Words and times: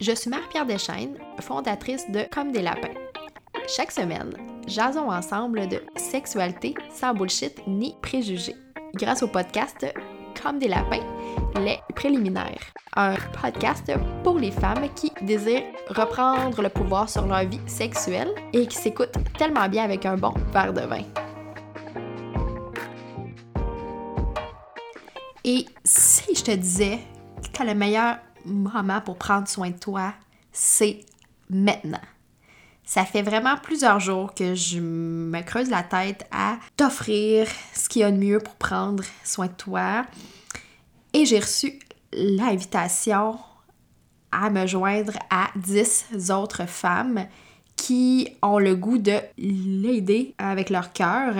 Je 0.00 0.12
suis 0.12 0.28
Marie-Pierre 0.28 0.66
Deschaines, 0.66 1.16
fondatrice 1.40 2.10
de 2.10 2.24
Comme 2.32 2.50
des 2.50 2.62
lapins. 2.62 2.94
Chaque 3.68 3.92
semaine, 3.92 4.32
jasons 4.66 5.08
ensemble 5.08 5.68
de 5.68 5.84
sexualité 5.94 6.74
sans 6.92 7.14
bullshit 7.14 7.64
ni 7.68 7.94
préjugés. 8.02 8.56
Grâce 8.94 9.22
au 9.22 9.28
podcast 9.28 9.86
Comme 10.42 10.58
des 10.58 10.66
lapins, 10.66 11.04
les 11.60 11.78
préliminaires. 11.94 12.64
Un 12.96 13.14
podcast 13.40 13.92
pour 14.24 14.40
les 14.40 14.50
femmes 14.50 14.88
qui 14.96 15.12
désirent 15.22 15.62
reprendre 15.88 16.60
le 16.60 16.70
pouvoir 16.70 17.08
sur 17.08 17.24
leur 17.26 17.44
vie 17.44 17.60
sexuelle 17.68 18.34
et 18.52 18.66
qui 18.66 18.76
s'écoutent 18.76 19.16
tellement 19.38 19.68
bien 19.68 19.84
avec 19.84 20.04
un 20.06 20.16
bon 20.16 20.34
verre 20.52 20.72
de 20.72 20.80
vin. 20.80 21.04
Et 25.44 25.66
si 25.84 26.34
je 26.34 26.42
te 26.42 26.50
disais 26.50 26.98
que 27.56 27.62
le 27.62 27.74
meilleur 27.74 28.16
moment 28.44 29.00
pour 29.00 29.16
prendre 29.16 29.48
soin 29.48 29.70
de 29.70 29.78
toi, 29.78 30.12
c'est 30.52 31.00
maintenant. 31.50 32.00
Ça 32.84 33.04
fait 33.04 33.22
vraiment 33.22 33.56
plusieurs 33.56 33.98
jours 33.98 34.34
que 34.34 34.54
je 34.54 34.78
me 34.78 35.40
creuse 35.40 35.70
la 35.70 35.82
tête 35.82 36.26
à 36.30 36.58
t'offrir 36.76 37.48
ce 37.74 37.88
qu'il 37.88 38.02
y 38.02 38.04
a 38.04 38.10
de 38.10 38.18
mieux 38.18 38.40
pour 38.40 38.54
prendre 38.56 39.02
soin 39.24 39.46
de 39.46 39.52
toi. 39.52 40.04
Et 41.14 41.24
j'ai 41.24 41.40
reçu 41.40 41.78
l'invitation 42.12 43.38
à 44.30 44.50
me 44.50 44.66
joindre 44.66 45.14
à 45.30 45.48
10 45.56 46.30
autres 46.30 46.66
femmes 46.66 47.26
qui 47.76 48.28
ont 48.42 48.58
le 48.58 48.76
goût 48.76 48.98
de 48.98 49.18
l'aider 49.38 50.34
avec 50.38 50.70
leur 50.70 50.92
cœur. 50.92 51.34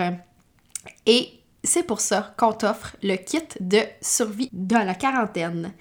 Et 1.05 1.29
c'est 1.63 1.83
pour 1.83 2.01
ça 2.01 2.33
qu'on 2.37 2.53
t'offre 2.53 2.95
le 3.03 3.15
kit 3.17 3.43
de 3.59 3.79
survie 4.01 4.49
dans 4.51 4.85
la 4.85 4.95
quarantaine. 4.95 5.73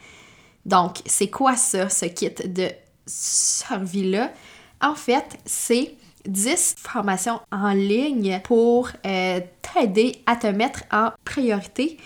Donc, 0.67 0.99
c'est 1.07 1.29
quoi 1.29 1.57
ça, 1.57 1.89
ce 1.89 2.07
kit 2.07 2.31
de 2.31 2.69
survie-là? 3.07 4.33
En 4.81 4.95
fait, 4.95 5.39
c'est 5.45 5.95
10 6.27 6.77
formations 6.79 7.41
en 7.53 7.73
ligne 7.73 8.41
pour 8.45 8.89
euh, 9.07 9.41
t'aider 9.63 10.23
à 10.27 10.37
te 10.37 10.47
mettre 10.47 10.85
en 10.91 11.11
priorité 11.25 11.99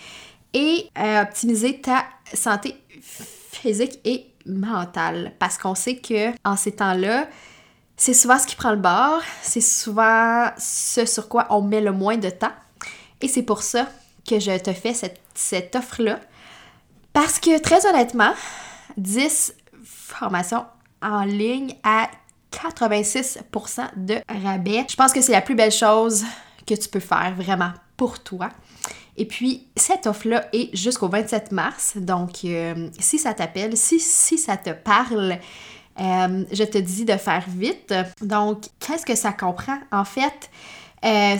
et 0.53 0.89
à 0.95 1.23
optimiser 1.23 1.79
ta 1.79 2.05
santé 2.33 2.75
physique 3.01 3.99
et 4.03 4.25
mentale. 4.45 5.33
Parce 5.39 5.57
qu'on 5.57 5.75
sait 5.75 5.97
que 5.97 6.31
en 6.43 6.55
ces 6.55 6.73
temps-là, 6.73 7.27
c'est 7.95 8.13
souvent 8.13 8.39
ce 8.39 8.47
qui 8.47 8.55
prend 8.55 8.71
le 8.71 8.77
bord, 8.77 9.21
c'est 9.41 9.61
souvent 9.61 10.47
ce 10.57 11.05
sur 11.05 11.27
quoi 11.27 11.47
on 11.49 11.61
met 11.61 11.81
le 11.81 11.91
moins 11.91 12.17
de 12.17 12.29
temps. 12.29 12.51
Et 13.21 13.27
c'est 13.27 13.43
pour 13.43 13.61
ça 13.61 13.89
que 14.27 14.39
je 14.39 14.57
te 14.57 14.71
fais 14.73 14.93
cette 15.33 15.75
offre-là. 15.75 16.19
Parce 17.21 17.37
que 17.37 17.59
très 17.59 17.85
honnêtement, 17.85 18.31
10 18.95 19.53
formations 19.83 20.63
en 21.01 21.25
ligne 21.25 21.75
à 21.83 22.09
86% 22.49 23.89
de 23.97 24.21
rabais. 24.29 24.85
Je 24.89 24.95
pense 24.95 25.11
que 25.11 25.19
c'est 25.19 25.33
la 25.33 25.41
plus 25.41 25.53
belle 25.53 25.73
chose 25.73 26.23
que 26.65 26.75
tu 26.75 26.87
peux 26.87 27.01
faire 27.01 27.33
vraiment 27.35 27.73
pour 27.97 28.23
toi. 28.23 28.47
Et 29.17 29.25
puis, 29.25 29.67
cette 29.75 30.07
offre-là 30.07 30.47
est 30.53 30.73
jusqu'au 30.73 31.09
27 31.09 31.51
mars. 31.51 31.97
Donc, 31.97 32.45
euh, 32.45 32.89
si 32.97 33.19
ça 33.19 33.33
t'appelle, 33.33 33.75
si, 33.75 33.99
si 33.99 34.37
ça 34.37 34.55
te 34.55 34.69
parle, 34.69 35.39
euh, 35.99 36.45
je 36.53 36.63
te 36.63 36.77
dis 36.77 37.03
de 37.03 37.17
faire 37.17 37.43
vite. 37.49 37.93
Donc, 38.21 38.63
qu'est-ce 38.79 39.05
que 39.05 39.15
ça 39.15 39.33
comprend? 39.33 39.77
En 39.91 40.05
fait, 40.05 40.49
euh, 41.03 41.35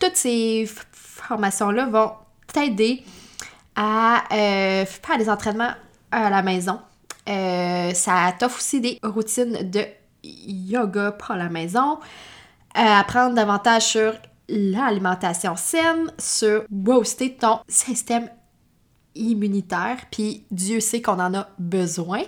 toutes 0.00 0.16
ces 0.16 0.68
formations-là 0.90 1.86
vont 1.86 2.14
t'aider 2.52 3.04
à 3.76 4.24
faire 4.30 5.18
des 5.18 5.28
entraînements 5.28 5.72
à 6.10 6.30
la 6.30 6.42
maison. 6.42 6.80
ça 7.26 8.32
t'offre 8.38 8.58
aussi 8.58 8.80
des 8.80 8.98
routines 9.02 9.70
de 9.70 9.84
yoga 10.22 11.12
pour 11.12 11.34
la 11.34 11.48
maison, 11.48 11.98
apprendre 12.74 13.34
davantage 13.34 13.82
sur 13.82 14.14
l'alimentation 14.48 15.56
saine, 15.56 16.12
sur 16.18 16.64
booster 16.70 17.34
ton 17.34 17.60
système 17.68 18.28
immunitaire, 19.14 19.98
puis 20.10 20.44
Dieu 20.50 20.80
sait 20.80 21.00
qu'on 21.00 21.20
en 21.20 21.34
a 21.34 21.48
besoin. 21.58 22.22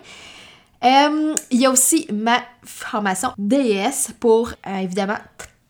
Euh, 0.85 1.35
il 1.51 1.61
y 1.61 1.67
a 1.67 1.71
aussi 1.71 2.07
ma 2.13 2.43
formation 2.63 3.33
DS 3.39 4.13
pour 4.21 4.53
euh, 4.67 4.77
évidemment 4.77 5.19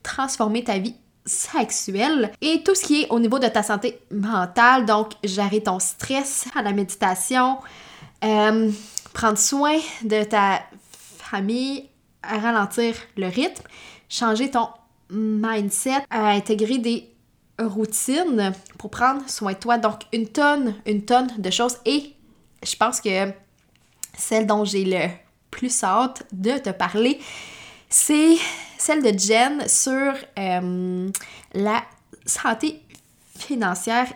transformer 0.03 0.65
ta 0.65 0.79
vie 0.79 0.97
sexuelle 1.27 2.33
et 2.41 2.63
tout 2.63 2.75
ce 2.75 2.85
qui 2.85 3.03
est 3.03 3.09
au 3.11 3.19
niveau 3.19 3.39
de 3.39 3.49
ta 3.49 3.63
santé 3.63 4.01
mentale, 4.11 4.87
donc 4.87 5.13
gérer 5.25 5.63
ton 5.63 5.79
stress, 5.79 6.47
la 6.55 6.73
méditation, 6.73 7.59
euh, 8.25 8.71
prendre 9.13 9.39
soin 9.39 9.77
de 10.03 10.25
ta 10.25 10.63
famille, 11.19 11.89
ralentir 12.23 12.95
le 13.17 13.27
rythme, 13.27 13.63
changer 14.09 14.51
ton 14.51 14.69
mindset, 15.11 16.05
à 16.11 16.29
intégrer 16.31 16.79
des 16.79 17.13
routines 17.59 18.53
pour 18.79 18.91
prendre 18.91 19.29
soin 19.29 19.53
de 19.53 19.59
toi. 19.59 19.79
Donc, 19.79 20.03
une 20.13 20.29
tonne, 20.29 20.75
une 20.87 21.05
tonne 21.05 21.29
de 21.39 21.51
choses. 21.51 21.77
Et 21.85 22.15
je 22.63 22.77
pense 22.77 23.01
que 23.01 23.33
celle 24.17 24.47
dont 24.47 24.65
j'ai 24.65 24.85
le 24.85 25.09
plus 25.51 25.83
hâte 25.83 26.25
de 26.33 26.59
te 26.59 26.71
parler, 26.71 27.21
c'est 27.89 28.37
celle 28.79 29.03
de 29.03 29.19
Jen 29.19 29.67
sur 29.69 30.15
euh, 30.39 31.09
la 31.55 31.83
santé 32.25 32.83
financière 33.39 34.13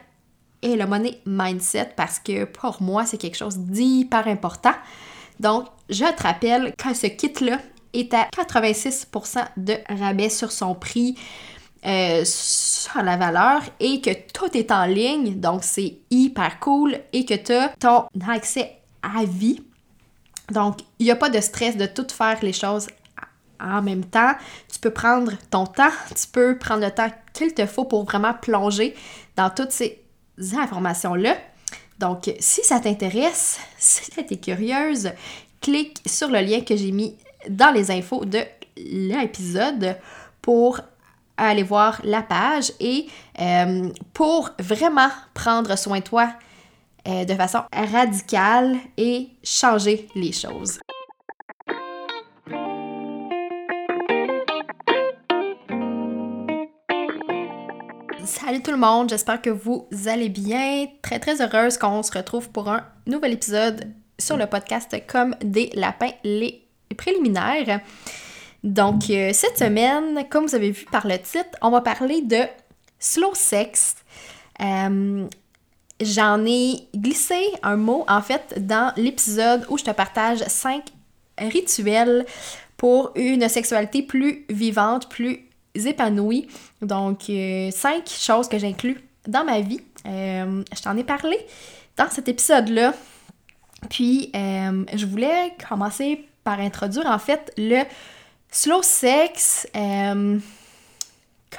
et 0.63 0.77
le 0.77 0.87
money 0.87 1.21
mindset 1.27 1.93
parce 1.97 2.19
que 2.19 2.45
pour 2.45 2.83
moi, 2.83 3.05
c'est 3.05 3.19
quelque 3.19 3.37
chose 3.37 3.59
d'hyper 3.59 4.27
important. 4.29 4.75
Donc, 5.39 5.67
je 5.89 6.05
te 6.05 6.23
rappelle 6.23 6.75
que 6.77 6.95
ce 6.95 7.07
kit-là 7.07 7.59
est 7.93 8.13
à 8.15 8.29
86% 8.37 9.45
de 9.57 9.75
rabais 9.89 10.29
sur 10.29 10.53
son 10.53 10.75
prix. 10.75 11.17
Euh, 11.87 12.25
sur 12.27 13.03
la 13.03 13.17
valeur 13.17 13.63
et 13.81 14.03
que 14.03 14.11
tout 14.35 14.55
est 14.55 14.71
en 14.71 14.85
ligne, 14.85 15.41
donc 15.41 15.65
c'est 15.65 15.97
hyper 16.11 16.61
cool 16.61 16.99
et 17.15 17.25
que 17.25 17.33
tu 17.33 17.53
as 17.53 17.71
ton 17.81 18.05
accès 18.29 18.77
à 19.03 19.25
vie. 19.25 19.63
Donc, 20.51 20.81
il 20.99 21.07
n'y 21.07 21.11
a 21.11 21.17
pas 21.17 21.31
de 21.31 21.41
stress 21.41 21.79
de 21.79 21.87
tout 21.87 22.07
faire 22.13 22.39
les 22.43 22.53
choses 22.53 22.89
en 23.61 23.83
même 23.83 24.05
temps. 24.05 24.33
Tu 24.73 24.79
peux 24.79 24.91
prendre 24.91 25.33
ton 25.51 25.67
temps, 25.67 25.93
tu 26.09 26.27
peux 26.33 26.59
prendre 26.59 26.85
le 26.85 26.91
temps 26.91 27.11
qu'il 27.33 27.55
te 27.55 27.67
faut 27.67 27.85
pour 27.85 28.05
vraiment 28.05 28.35
plonger 28.35 28.95
dans 29.37 29.51
toutes 29.51 29.73
ces 29.73 30.03
informations-là. 30.55 31.37
Donc, 31.99 32.33
si 32.41 32.65
ça 32.65 32.81
t'intéresse, 32.81 33.61
si 33.79 34.11
tu 34.11 34.21
es 34.21 34.37
curieuse, 34.39 35.11
clique 35.61 35.99
sur 36.07 36.29
le 36.29 36.41
lien 36.41 36.63
que 36.63 36.77
j'ai 36.77 36.93
mis 36.93 37.17
dans 37.49 37.73
les 37.73 37.91
infos 37.91 38.25
de 38.25 38.41
l'épisode 38.77 39.97
pour 40.41 40.81
aller 41.37 41.63
voir 41.63 42.01
la 42.05 42.23
page 42.23 42.73
et 42.81 43.07
euh, 43.41 43.89
pour 44.13 44.51
vraiment 44.59 45.09
prendre 45.35 45.77
soin 45.77 45.99
de 45.99 46.05
toi 46.05 46.33
euh, 47.09 47.25
de 47.25 47.35
façon 47.35 47.61
radicale 47.73 48.77
et 48.97 49.29
changer 49.43 50.07
les 50.15 50.33
choses. 50.33 50.81
Salut 58.25 58.63
tout 58.63 58.71
le 58.71 58.77
monde, 58.77 59.09
j'espère 59.09 59.41
que 59.41 59.51
vous 59.51 59.89
allez 60.07 60.29
bien. 60.29 60.87
Très 61.03 61.19
très 61.19 61.41
heureuse 61.41 61.79
qu'on 61.79 62.03
se 62.03 62.13
retrouve 62.13 62.51
pour 62.51 62.69
un 62.69 62.85
nouvel 63.07 63.33
épisode 63.33 63.93
sur 64.19 64.37
le 64.37 64.47
podcast 64.47 64.95
Comme 65.07 65.35
des 65.43 65.71
lapins, 65.75 66.13
les 66.23 66.67
préliminaires. 66.97 67.81
Donc, 68.63 69.09
euh, 69.11 69.31
cette 69.33 69.59
semaine, 69.59 70.25
comme 70.29 70.47
vous 70.47 70.55
avez 70.55 70.71
vu 70.71 70.85
par 70.85 71.07
le 71.07 71.19
titre, 71.19 71.59
on 71.63 71.71
va 71.71 71.81
parler 71.81 72.21
de 72.21 72.43
slow 72.99 73.35
sex. 73.35 73.97
Euh, 74.61 75.27
j'en 76.01 76.45
ai 76.45 76.89
glissé 76.95 77.41
un 77.63 77.77
mot, 77.77 78.05
en 78.07 78.21
fait, 78.21 78.67
dans 78.67 78.93
l'épisode 78.97 79.65
où 79.71 79.79
je 79.79 79.85
te 79.85 79.91
partage 79.91 80.41
cinq 80.47 80.85
rituels 81.39 82.27
pour 82.77 83.13
une 83.15 83.49
sexualité 83.49 84.03
plus 84.03 84.45
vivante, 84.51 85.09
plus 85.09 85.50
épanouie. 85.75 86.49
Donc, 86.83 87.29
euh, 87.29 87.71
cinq 87.71 88.09
choses 88.09 88.49
que 88.49 88.59
j'inclus 88.59 89.01
dans 89.27 89.45
ma 89.45 89.61
vie. 89.61 89.81
je 90.05 90.83
t'en 90.83 90.97
ai 90.97 91.05
parlé 91.05 91.39
dans 91.97 92.09
cet 92.11 92.29
épisode-là. 92.29 92.95
Puis, 93.89 94.31
je 94.35 95.07
voulais 95.07 95.53
commencer 95.69 96.27
par 96.45 96.61
introduire 96.61 97.07
en 97.07 97.19
fait 97.19 97.53
le 97.57 97.83
slow 98.51 98.83
sex. 98.83 99.69
Euh, 99.77 100.39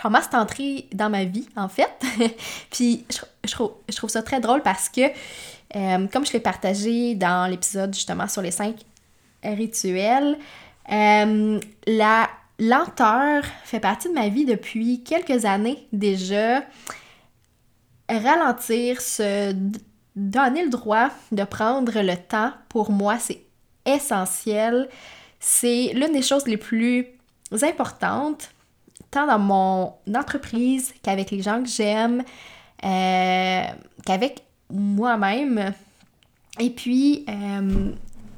comment 0.02 0.20
c'est 0.22 0.36
entré 0.36 0.88
dans 0.94 1.10
ma 1.10 1.24
vie 1.26 1.48
en 1.56 1.70
fait. 1.70 1.92
Puis 2.72 3.06
je, 3.44 3.52
trouve, 3.52 4.10
ça 4.10 4.24
très 4.24 4.40
drôle 4.40 4.62
parce 4.62 4.90
que, 4.90 5.02
euh, 5.76 6.08
comme 6.08 6.26
je 6.26 6.34
l'ai 6.34 6.40
partagé 6.40 7.16
dans 7.16 7.50
l'épisode 7.50 7.94
justement 7.94 8.28
sur 8.28 8.42
les 8.42 8.52
cinq 8.52 8.76
rituels, 9.44 10.38
euh, 10.92 11.60
la 11.88 12.30
lenteur 12.62 13.44
fait 13.64 13.80
partie 13.80 14.08
de 14.08 14.14
ma 14.14 14.30
vie 14.30 14.46
depuis 14.46 15.04
quelques 15.04 15.46
années 15.46 15.88
déjà. 15.92 16.62
Ralentir, 18.08 19.02
se 19.02 19.54
donner 20.16 20.64
le 20.64 20.70
droit 20.70 21.10
de 21.32 21.44
prendre 21.44 22.02
le 22.02 22.16
temps, 22.16 22.52
pour 22.70 22.92
moi, 22.92 23.18
c'est 23.18 23.42
essentiel. 23.86 24.90
C'est 25.40 25.92
l'une 25.96 26.14
des 26.14 26.22
choses 26.22 26.46
les 26.46 26.58
plus 26.58 27.08
importantes, 27.64 28.52
tant 29.10 29.26
dans 29.26 29.40
mon 29.40 29.94
entreprise 30.16 30.94
qu'avec 31.02 31.32
les 31.32 31.42
gens 31.42 31.64
que 31.64 31.70
j'aime, 31.70 32.24
euh, 32.84 33.64
qu'avec 34.06 34.44
moi-même. 34.70 35.74
Et 36.60 36.70
puis, 36.70 37.26
euh, 37.28 37.92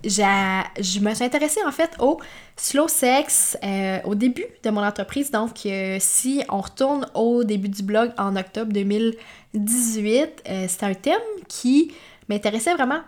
je 0.04 1.00
me 1.00 1.14
suis 1.14 1.24
intéressée 1.24 1.62
en 1.66 1.72
fait 1.72 1.92
au 2.00 2.20
slow 2.56 2.88
sex 2.88 3.58
euh, 3.64 4.00
au 4.04 4.16
début 4.16 4.46
de 4.64 4.70
mon 4.70 4.84
entreprise. 4.84 5.32
Donc, 5.32 5.68
si 6.00 6.44
on 6.50 6.62
retourne 6.62 7.08
au 7.14 7.44
début 7.44 7.70
du 7.70 7.84
blog 7.84 8.12
en 8.18 8.36
octobre 8.36 8.72
2018, 8.74 10.44
c'est 10.68 10.84
un 10.84 10.94
thème 10.94 11.22
qui 11.48 11.94
m'intéressait 12.30 12.74
vraiment 12.74 13.02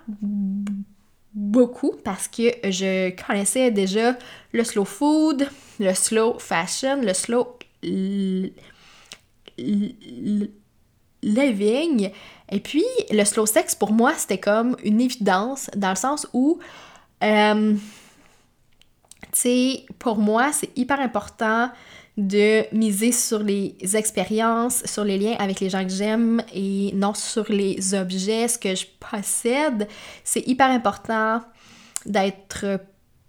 beaucoup 1.34 1.94
parce 2.04 2.28
que 2.28 2.44
je 2.64 3.10
connaissais 3.26 3.70
déjà 3.70 4.16
le 4.54 4.64
slow 4.64 4.86
food, 4.86 5.48
le 5.80 5.94
slow 5.94 6.40
fashion, 6.40 7.02
le 7.02 7.14
slow 7.14 7.58
living. 11.22 12.12
Et 12.52 12.60
puis, 12.60 12.86
le 13.12 13.24
slow 13.24 13.46
sex, 13.46 13.76
pour 13.76 13.92
moi, 13.92 14.14
c'était 14.16 14.38
comme 14.38 14.76
une 14.84 15.02
évidence 15.02 15.70
dans 15.76 15.90
le 15.90 15.96
sens 15.96 16.28
où, 16.34 16.60
euh, 17.24 17.74
tu 19.22 19.28
sais, 19.34 19.86
pour 20.00 20.18
moi, 20.18 20.52
c'est 20.52 20.76
hyper 20.78 21.00
important 21.00 21.72
de 22.18 22.64
miser 22.74 23.12
sur 23.12 23.40
les 23.40 23.76
expériences, 23.94 24.86
sur 24.86 25.04
les 25.04 25.18
liens 25.18 25.36
avec 25.38 25.60
les 25.60 25.70
gens 25.70 25.84
que 25.84 25.92
j'aime 25.92 26.42
et 26.54 26.92
non 26.94 27.14
sur 27.14 27.52
les 27.52 27.94
objets, 27.94 28.48
ce 28.48 28.58
que 28.58 28.74
je 28.74 28.86
possède. 29.00 29.88
C'est 30.24 30.48
hyper 30.48 30.70
important 30.70 31.42
d'être 32.06 32.80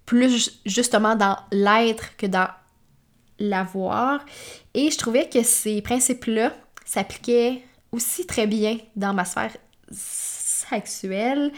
plus 0.05 0.61
justement 0.65 1.15
dans 1.15 1.37
l'être 1.51 2.15
que 2.15 2.27
dans 2.27 2.47
l'avoir. 3.39 4.23
Et 4.73 4.89
je 4.89 4.97
trouvais 4.97 5.27
que 5.27 5.43
ces 5.43 5.81
principes-là 5.81 6.53
s'appliquaient 6.85 7.61
aussi 7.91 8.25
très 8.25 8.47
bien 8.47 8.77
dans 8.95 9.13
ma 9.13 9.25
sphère 9.25 9.55
sexuelle. 9.91 11.51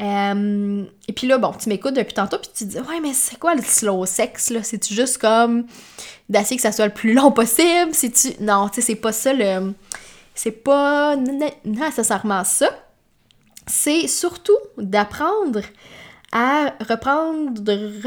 Euh, 0.00 0.84
et 1.06 1.12
puis 1.12 1.26
là, 1.26 1.38
bon, 1.38 1.52
tu 1.52 1.68
m'écoutes 1.68 1.94
depuis 1.94 2.14
tantôt, 2.14 2.38
puis 2.38 2.50
tu 2.54 2.64
te 2.64 2.70
dis, 2.70 2.80
ouais, 2.80 3.00
mais 3.00 3.12
c'est 3.12 3.38
quoi 3.38 3.54
le 3.54 3.62
slow 3.62 4.06
sex, 4.06 4.50
là? 4.50 4.62
C'est-tu 4.62 4.94
juste 4.94 5.18
comme 5.18 5.66
d'essayer 6.28 6.56
que 6.56 6.62
ça 6.62 6.72
soit 6.72 6.86
le 6.86 6.94
plus 6.94 7.14
long 7.14 7.30
possible? 7.30 7.90
C'est-tu. 7.92 8.42
Non, 8.42 8.68
tu 8.68 8.76
sais, 8.76 8.80
c'est 8.80 8.96
pas 8.96 9.12
ça 9.12 9.32
le. 9.32 9.74
C'est 10.34 10.50
pas 10.50 11.14
nécessairement 11.64 12.42
ça. 12.44 12.70
C'est 13.66 14.08
surtout 14.08 14.56
d'apprendre 14.78 15.60
à 16.32 16.72
reprendre 16.88 17.62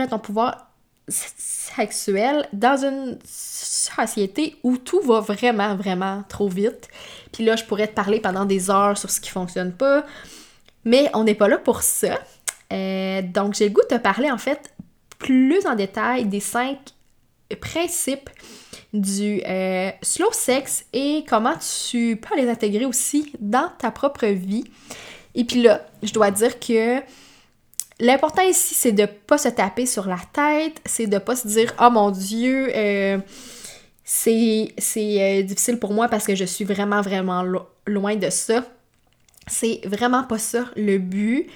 ton 0.10 0.20
pouvoir 0.20 0.65
sexuel 1.08 2.48
dans 2.54 2.84
une 2.84 3.18
société 3.26 4.58
où 4.64 4.78
tout 4.78 5.02
va 5.02 5.20
vraiment, 5.20 5.76
vraiment 5.76 6.24
trop 6.30 6.48
vite. 6.48 6.88
Puis 7.32 7.44
là, 7.44 7.56
je 7.56 7.64
pourrais 7.64 7.88
te 7.88 7.94
parler 7.94 8.20
pendant 8.20 8.46
des 8.46 8.70
heures 8.70 8.98
sur 8.98 9.10
ce 9.10 9.20
qui 9.20 9.30
fonctionne 9.30 9.72
pas, 9.72 10.06
mais 10.84 11.10
on 11.14 11.24
n'est 11.24 11.36
pas 11.36 11.48
là 11.48 11.58
pour 11.58 11.82
ça. 11.84 12.20
Euh, 12.74 13.22
donc, 13.22 13.54
j'ai 13.56 13.68
le 13.68 13.74
goût 13.74 13.82
de 13.90 13.96
te 13.96 14.02
parler 14.02 14.32
en 14.32 14.38
fait 14.38 14.74
plus 15.20 15.66
en 15.66 15.76
détail 15.76 16.26
des 16.26 16.40
cinq 16.40 16.78
principes 17.62 18.30
du 18.94 19.42
euh, 19.46 19.92
slow 20.02 20.32
sex 20.32 20.86
et 20.94 21.24
comment 21.28 21.56
tu 21.58 22.18
peux 22.18 22.36
les 22.38 22.50
intégrer 22.50 22.86
aussi 22.86 23.34
dans 23.40 23.70
ta 23.78 23.92
propre 23.92 24.26
vie. 24.26 24.64
Et 25.36 25.44
puis 25.44 25.62
là, 25.62 25.86
je 26.02 26.14
dois 26.14 26.32
dire 26.32 26.60
que 26.60 27.02
L'important 28.00 28.42
ici, 28.42 28.74
c'est 28.74 28.92
de 28.92 29.06
pas 29.06 29.38
se 29.38 29.48
taper 29.48 29.86
sur 29.86 30.08
la 30.08 30.20
tête, 30.34 30.82
c'est 30.86 31.08
de 31.08 31.18
pas 31.18 31.36
se 31.36 31.48
dire 31.48 31.74
Oh 31.80 31.90
mon 31.90 32.12
Dieu, 32.12 32.70
euh, 32.76 33.18
c'est 34.04 34.74
euh, 34.98 35.42
difficile 35.44 35.80
pour 35.80 35.94
moi 35.94 36.10
parce 36.10 36.28
que 36.28 36.36
je 36.36 36.44
suis 36.44 36.66
vraiment, 36.66 37.02
vraiment 37.02 37.44
loin 37.88 38.16
de 38.16 38.30
ça. 38.30 38.66
C'est 39.48 39.80
vraiment 39.86 40.24
pas 40.24 40.40
ça 40.40 40.66
le 40.76 40.98
but. 40.98 41.48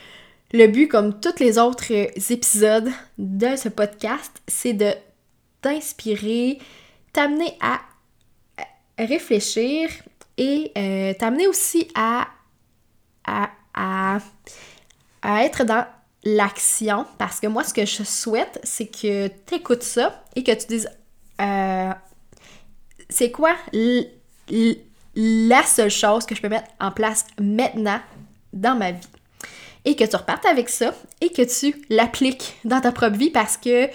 Le 0.54 0.68
but, 0.68 0.88
comme 0.88 1.20
tous 1.20 1.40
les 1.40 1.60
autres 1.60 1.92
épisodes 1.92 2.90
de 3.18 3.56
ce 3.56 3.68
podcast, 3.68 4.42
c'est 4.48 4.74
de 4.74 4.94
t'inspirer, 5.62 6.58
t'amener 7.12 7.58
à 7.60 7.82
réfléchir 8.98 9.90
et 10.38 10.72
euh, 10.78 11.14
t'amener 11.20 11.48
aussi 11.48 11.90
à, 11.96 12.28
à, 13.26 13.50
à 15.22 15.44
être 15.44 15.66
dans 15.66 15.86
l'action 16.24 17.06
parce 17.18 17.40
que 17.40 17.48
moi, 17.48 17.64
ce 17.64 17.74
que 17.74 17.86
je 17.86 18.04
souhaite, 18.04 18.60
c'est 18.64 18.88
que 18.88 19.28
tu 19.28 19.56
écoutes 19.56 19.84
ça 19.84 20.24
et 20.36 20.44
que 20.44 20.52
tu 20.52 20.68
dises 20.68 20.90
euh, 21.42 21.94
c'est 23.10 23.32
quoi 23.32 23.56
la 25.16 25.64
seule 25.64 25.90
chose 25.90 26.26
que 26.26 26.36
je 26.36 26.42
peux 26.42 26.50
mettre 26.50 26.70
en 26.80 26.92
place 26.92 27.26
maintenant 27.40 28.00
dans 28.54 28.76
ma 28.76 28.92
vie? 28.92 29.08
Et 29.86 29.96
que 29.96 30.04
tu 30.04 30.16
repartes 30.16 30.46
avec 30.46 30.70
ça 30.70 30.94
et 31.22 31.32
que 31.32 31.42
tu 31.42 31.86
l'appliques 31.90 32.58
dans 32.66 32.82
ta 32.82 32.92
propre 32.92 33.18
vie 33.18 33.30
parce 33.30 33.56
que 33.56 33.88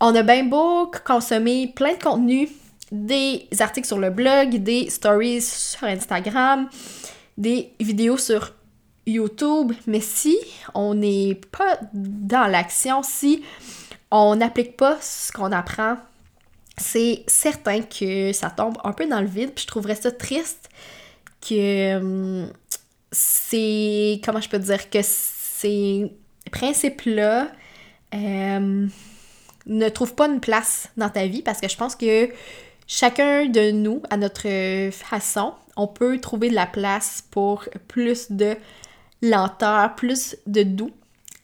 on 0.00 0.14
a 0.14 0.22
bien 0.22 0.44
beau 0.44 0.90
consommer 1.04 1.68
plein 1.68 1.94
de 1.94 2.02
contenu, 2.02 2.48
des 2.90 3.46
articles 3.60 3.86
sur 3.86 3.98
le 3.98 4.10
blog, 4.10 4.56
des 4.56 4.90
stories 4.90 5.42
sur 5.42 5.84
Instagram, 5.84 6.68
des 7.36 7.72
vidéos 7.78 8.16
sur 8.16 8.52
YouTube, 9.06 9.72
mais 9.86 10.00
si 10.00 10.36
on 10.74 10.94
n'est 10.94 11.40
pas 11.50 11.78
dans 11.92 12.46
l'action, 12.46 13.02
si 13.02 13.42
on 14.10 14.36
n'applique 14.36 14.76
pas 14.76 14.98
ce 15.00 15.32
qu'on 15.32 15.52
apprend, 15.52 15.96
c'est 16.76 17.24
certain 17.26 17.82
que 17.82 18.32
ça 18.32 18.50
tombe 18.50 18.78
un 18.84 18.92
peu 18.92 19.06
dans 19.06 19.20
le 19.20 19.26
vide. 19.26 19.52
Puis 19.54 19.62
je 19.62 19.66
trouverais 19.66 19.94
ça 19.94 20.10
triste 20.10 20.68
que 21.46 21.96
hum, 21.96 22.52
c'est. 23.10 24.20
Comment 24.24 24.40
je 24.40 24.48
peux 24.48 24.58
dire 24.58 24.88
que 24.88 25.00
ces 25.02 26.12
principes-là 26.50 27.48
hum, 28.12 28.90
ne 29.66 29.88
trouvent 29.88 30.14
pas 30.14 30.28
une 30.28 30.40
place 30.40 30.88
dans 30.96 31.08
ta 31.10 31.26
vie 31.26 31.42
parce 31.42 31.60
que 31.60 31.68
je 31.68 31.76
pense 31.76 31.96
que 31.96 32.28
chacun 32.86 33.46
de 33.46 33.70
nous, 33.70 34.02
à 34.10 34.16
notre 34.16 34.90
façon, 34.90 35.54
on 35.76 35.86
peut 35.86 36.18
trouver 36.20 36.50
de 36.50 36.54
la 36.54 36.66
place 36.66 37.24
pour 37.30 37.64
plus 37.88 38.30
de 38.30 38.56
lenteur, 39.22 39.94
plus 39.94 40.36
de 40.46 40.62
doux. 40.62 40.90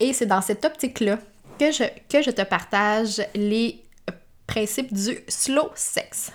Et 0.01 0.13
c'est 0.13 0.27
dans 0.27 0.43
cette 0.43 0.65
optique-là 0.65 1.19
que 1.59 1.73
je, 1.73 1.85
que 2.09 2.23
je 2.23 2.31
te 2.31 2.43
partage 2.43 3.23
les 3.35 3.83
principes 4.47 4.93
du 4.93 5.19
slow 5.29 5.71
sex. 5.75 6.33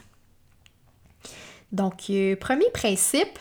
Donc, 1.71 2.09
euh, 2.09 2.35
premier 2.35 2.69
principe 2.71 3.39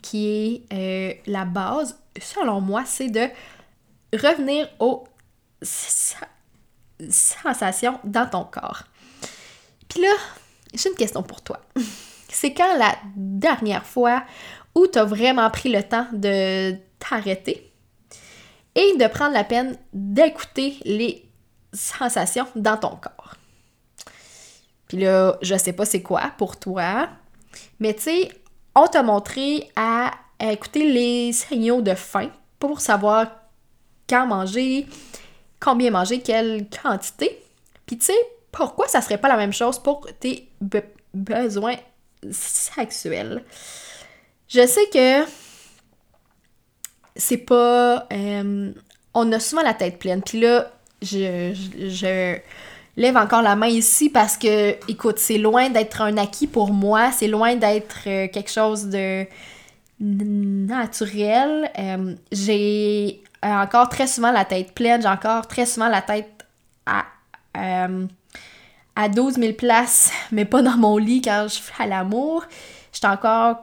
qui 0.00 0.28
est 0.28 0.72
euh, 0.72 1.14
la 1.26 1.44
base, 1.44 1.98
selon 2.20 2.60
moi, 2.60 2.84
c'est 2.86 3.08
de 3.08 3.28
revenir 4.12 4.68
aux 4.78 5.04
sensations 7.10 7.98
dans 8.04 8.26
ton 8.28 8.44
corps. 8.44 8.84
Puis 9.88 10.00
là, 10.00 10.12
j'ai 10.74 10.88
une 10.88 10.96
question 10.96 11.22
pour 11.22 11.42
toi. 11.42 11.60
C'est 12.28 12.54
quand 12.54 12.78
la 12.78 12.96
dernière 13.14 13.84
fois 13.84 14.24
où 14.74 14.86
tu 14.86 14.98
as 14.98 15.04
vraiment 15.04 15.50
pris 15.50 15.70
le 15.70 15.82
temps 15.82 16.06
de 16.14 16.74
t'arrêter 17.08 17.72
et 18.74 18.96
de 18.96 19.06
prendre 19.06 19.34
la 19.34 19.44
peine 19.44 19.76
d'écouter 19.92 20.76
les 20.84 21.28
sensations 21.72 22.46
dans 22.56 22.76
ton 22.76 22.96
corps. 22.96 23.34
Puis 24.88 24.98
là, 24.98 25.38
je 25.42 25.56
sais 25.56 25.72
pas 25.72 25.84
c'est 25.84 26.02
quoi 26.02 26.32
pour 26.36 26.58
toi, 26.58 27.08
mais 27.80 27.94
tu 27.94 28.02
sais, 28.02 28.30
on 28.74 28.86
t'a 28.86 29.02
montré 29.02 29.70
à 29.76 30.12
écouter 30.40 30.90
les 30.90 31.32
signaux 31.32 31.82
de 31.82 31.94
faim 31.94 32.30
pour 32.58 32.80
savoir 32.80 33.26
quand 34.08 34.26
manger, 34.26 34.86
combien 35.60 35.90
manger, 35.90 36.20
quelle 36.20 36.66
quantité. 36.68 37.42
Puis 37.86 37.98
tu 37.98 38.06
sais, 38.06 38.18
pourquoi 38.50 38.88
ça 38.88 39.00
serait 39.00 39.18
pas 39.18 39.28
la 39.28 39.36
même 39.36 39.52
chose 39.52 39.78
pour 39.78 40.06
tes 40.20 40.48
besoins 41.14 41.76
sexuels? 42.30 43.44
Je 44.48 44.66
sais 44.66 44.86
que 44.92 45.24
c'est 47.16 47.38
pas. 47.38 48.06
Euh, 48.12 48.72
on 49.14 49.32
a 49.32 49.40
souvent 49.40 49.62
la 49.62 49.74
tête 49.74 49.98
pleine. 49.98 50.22
Puis 50.22 50.40
là, 50.40 50.70
je, 51.02 51.52
je, 51.78 52.38
lève 52.96 53.16
encore 53.16 53.42
la 53.42 53.56
main 53.56 53.66
ici 53.66 54.10
parce 54.10 54.36
que, 54.36 54.72
écoute, 54.90 55.18
c'est 55.18 55.38
loin 55.38 55.70
d'être 55.70 56.00
un 56.00 56.16
acquis 56.16 56.46
pour 56.46 56.72
moi. 56.72 57.10
C'est 57.12 57.28
loin 57.28 57.56
d'être 57.56 58.00
euh, 58.06 58.28
quelque 58.28 58.50
chose 58.50 58.86
de 58.86 59.26
naturel. 60.00 61.70
Euh, 61.78 62.14
j'ai 62.32 63.22
encore 63.42 63.88
très 63.88 64.06
souvent 64.06 64.32
la 64.32 64.44
tête 64.44 64.72
pleine. 64.72 65.02
J'ai 65.02 65.08
encore 65.08 65.46
très 65.46 65.66
souvent 65.66 65.88
la 65.88 66.02
tête 66.02 66.46
à, 66.86 67.04
à 68.96 69.08
12 69.08 69.34
000 69.34 69.52
places, 69.52 70.10
mais 70.32 70.44
pas 70.44 70.62
dans 70.62 70.76
mon 70.76 70.96
lit 70.96 71.22
quand 71.22 71.46
je 71.48 71.60
fais 71.60 71.86
l'amour. 71.86 72.44
J'étais 72.92 73.06
encore 73.06 73.56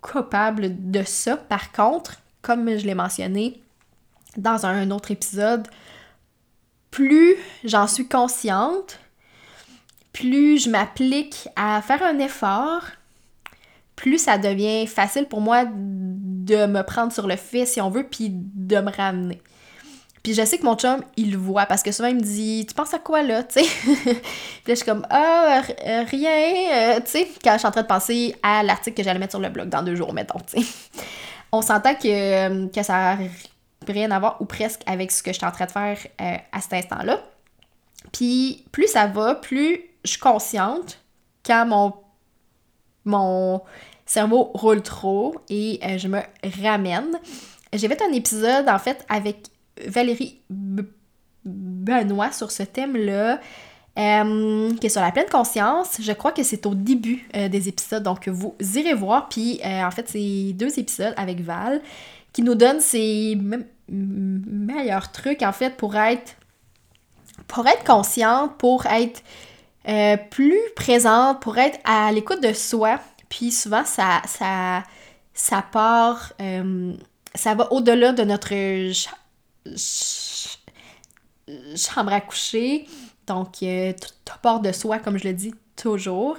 coupable 0.00 0.90
de 0.90 1.02
ça. 1.04 1.36
Par 1.36 1.72
contre, 1.72 2.18
comme 2.48 2.78
je 2.78 2.86
l'ai 2.86 2.94
mentionné 2.94 3.60
dans 4.38 4.64
un 4.64 4.90
autre 4.90 5.10
épisode, 5.10 5.68
plus 6.90 7.36
j'en 7.62 7.86
suis 7.86 8.08
consciente, 8.08 9.00
plus 10.14 10.64
je 10.64 10.70
m'applique 10.70 11.46
à 11.56 11.82
faire 11.82 12.02
un 12.02 12.18
effort, 12.18 12.84
plus 13.96 14.16
ça 14.16 14.38
devient 14.38 14.86
facile 14.86 15.26
pour 15.26 15.42
moi 15.42 15.66
de 15.66 16.64
me 16.64 16.80
prendre 16.80 17.12
sur 17.12 17.26
le 17.26 17.36
fait, 17.36 17.66
si 17.66 17.82
on 17.82 17.90
veut, 17.90 18.04
puis 18.04 18.30
de 18.32 18.78
me 18.78 18.90
ramener. 18.90 19.42
Puis 20.22 20.32
je 20.32 20.42
sais 20.42 20.56
que 20.56 20.64
mon 20.64 20.76
chum, 20.76 21.02
il 21.18 21.36
voit 21.36 21.66
parce 21.66 21.82
que 21.82 21.92
souvent 21.92 22.08
il 22.08 22.16
me 22.16 22.22
dit 22.22 22.64
Tu 22.66 22.74
penses 22.74 22.94
à 22.94 22.98
quoi 22.98 23.22
là 23.22 23.42
Puis 23.52 23.62
là, 23.62 24.24
je 24.68 24.74
suis 24.74 24.86
comme 24.86 25.06
Ah, 25.10 25.60
rien, 26.10 26.96
euh, 26.96 27.00
tu 27.00 27.10
sais, 27.10 27.28
quand 27.44 27.52
je 27.52 27.58
suis 27.58 27.68
en 27.68 27.72
train 27.72 27.82
de 27.82 27.86
penser 27.86 28.34
à 28.42 28.62
l'article 28.62 28.96
que 28.96 29.02
j'allais 29.02 29.18
mettre 29.18 29.32
sur 29.32 29.40
le 29.40 29.50
blog 29.50 29.68
dans 29.68 29.82
deux 29.82 29.96
jours, 29.96 30.14
mettons. 30.14 30.40
On 31.52 31.62
s'entend 31.62 31.94
que, 31.94 32.66
que 32.68 32.82
ça 32.82 33.16
n'a 33.16 33.18
rien 33.86 34.10
à 34.10 34.18
voir 34.18 34.36
ou 34.40 34.44
presque 34.44 34.82
avec 34.86 35.10
ce 35.10 35.22
que 35.22 35.32
je 35.32 35.38
suis 35.38 35.46
en 35.46 35.50
train 35.50 35.66
de 35.66 35.70
faire 35.70 35.98
euh, 36.20 36.36
à 36.52 36.60
cet 36.60 36.72
instant-là. 36.74 37.22
Puis 38.12 38.64
plus 38.72 38.88
ça 38.88 39.06
va, 39.06 39.34
plus 39.34 39.80
je 40.04 40.10
suis 40.10 40.20
consciente 40.20 41.00
quand 41.44 41.66
mon, 41.66 41.94
mon 43.04 43.62
cerveau 44.06 44.50
roule 44.54 44.82
trop 44.82 45.34
et 45.48 45.80
euh, 45.84 45.98
je 45.98 46.08
me 46.08 46.20
ramène. 46.62 47.18
J'ai 47.72 47.88
fait 47.88 48.02
un 48.02 48.12
épisode 48.12 48.68
en 48.68 48.78
fait 48.78 49.04
avec 49.08 49.48
Valérie 49.86 50.40
Benoît 51.44 52.32
sur 52.32 52.50
ce 52.50 52.62
thème-là. 52.62 53.40
Euh, 53.98 54.74
qui 54.76 54.86
est 54.86 54.90
sur 54.90 55.00
la 55.00 55.10
pleine 55.10 55.28
conscience. 55.28 55.96
Je 56.00 56.12
crois 56.12 56.30
que 56.30 56.44
c'est 56.44 56.66
au 56.66 56.74
début 56.74 57.28
euh, 57.34 57.48
des 57.48 57.68
épisodes, 57.68 58.04
donc 58.04 58.28
vous 58.28 58.54
irez 58.76 58.94
voir. 58.94 59.28
Puis 59.28 59.60
en 59.64 59.90
fait, 59.90 60.08
c'est 60.08 60.52
deux 60.52 60.78
épisodes 60.78 61.14
avec 61.16 61.40
Val 61.40 61.80
qui 62.32 62.42
nous 62.42 62.54
donnent 62.54 62.80
ses 62.80 63.36
meilleurs 63.88 65.10
trucs 65.10 65.42
en 65.42 65.52
fait 65.52 65.76
pour 65.76 65.96
être 65.96 66.36
pour 67.48 67.66
être 67.66 67.84
consciente, 67.84 68.56
pour 68.58 68.86
être 68.86 69.22
euh, 69.88 70.16
plus 70.30 70.58
présente, 70.76 71.40
pour 71.40 71.58
être 71.58 71.78
à 71.84 72.12
l'écoute 72.12 72.42
de 72.42 72.52
soi. 72.52 73.00
Puis 73.28 73.50
souvent, 73.50 73.84
ça, 73.84 74.22
ça, 74.26 75.62
part, 75.72 76.32
euh, 76.40 76.92
ça 77.34 77.54
va 77.54 77.72
au-delà 77.72 78.12
de 78.12 78.22
notre 78.24 78.52
chambre 81.76 82.12
à 82.12 82.20
coucher. 82.20 82.86
Donc, 83.28 83.62
euh, 83.62 83.92
tout 84.24 84.38
part 84.42 84.60
de 84.60 84.72
soi, 84.72 84.98
comme 84.98 85.18
je 85.18 85.28
le 85.28 85.34
dis 85.34 85.54
toujours. 85.76 86.36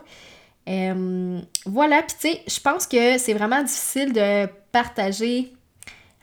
voilà, 0.65 2.03
puis 2.03 2.15
tu 2.19 2.29
sais, 2.29 2.41
je 2.47 2.59
pense 2.59 2.85
que 2.85 3.17
c'est 3.17 3.33
vraiment 3.33 3.63
difficile 3.63 4.13
de 4.13 4.47
partager 4.71 5.53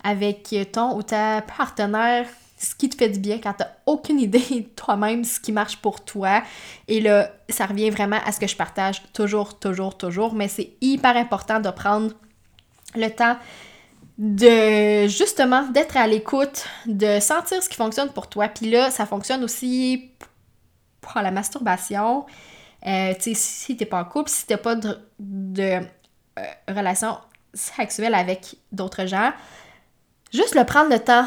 avec 0.04 0.54
ton 0.73 0.96
ou 0.96 1.02
ta 1.02 1.42
partenaire 1.42 2.26
ce 2.58 2.75
qui 2.75 2.88
te 2.88 2.96
fait 2.96 3.08
du 3.08 3.18
bien 3.18 3.38
quand 3.38 3.52
t'as 3.52 3.68
aucune 3.85 4.18
idée 4.18 4.68
toi-même 4.76 5.25
ce 5.25 5.40
qui 5.40 5.52
marche 5.52 5.76
pour 5.76 6.04
toi. 6.04 6.42
Et 6.88 7.00
là, 7.00 7.30
ça 7.49 7.66
revient 7.66 7.90
vraiment 7.90 8.18
à 8.25 8.32
ce 8.32 8.40
que 8.40 8.46
je 8.46 8.56
partage 8.56 9.02
toujours, 9.12 9.58
toujours, 9.58 9.96
toujours. 9.96 10.35
Mais 10.35 10.49
c'est 10.49 10.73
hyper 10.80 11.16
important 11.16 11.61
de 11.61 11.70
prendre 11.70 12.12
le 12.94 13.08
temps 13.08 13.37
de 14.18 15.06
justement 15.08 15.68
d'être 15.68 15.96
à 15.99 16.06
l'écoute, 16.06 16.66
de 16.87 17.20
sentir 17.20 17.62
ce 17.62 17.68
qui 17.68 17.76
fonctionne 17.76 18.08
pour 18.11 18.28
toi. 18.28 18.49
Puis 18.49 18.70
là, 18.70 18.90
ça 18.90 19.04
fonctionne 19.04 19.44
aussi 19.44 20.11
la 21.14 21.30
masturbation. 21.30 22.26
Euh, 22.86 23.14
tu 23.14 23.22
sais, 23.22 23.34
si 23.34 23.76
t'es 23.76 23.86
pas 23.86 24.00
en 24.00 24.04
couple, 24.04 24.30
si 24.30 24.46
t'as 24.46 24.58
pas 24.58 24.75
de, 24.75 24.98
euh, 25.68 25.82
relation 26.68 27.18
sexuelle 27.54 28.14
avec 28.14 28.56
d'autres 28.72 29.06
gens, 29.06 29.32
juste 30.32 30.54
le 30.54 30.64
prendre 30.64 30.90
le 30.90 30.98
temps 30.98 31.26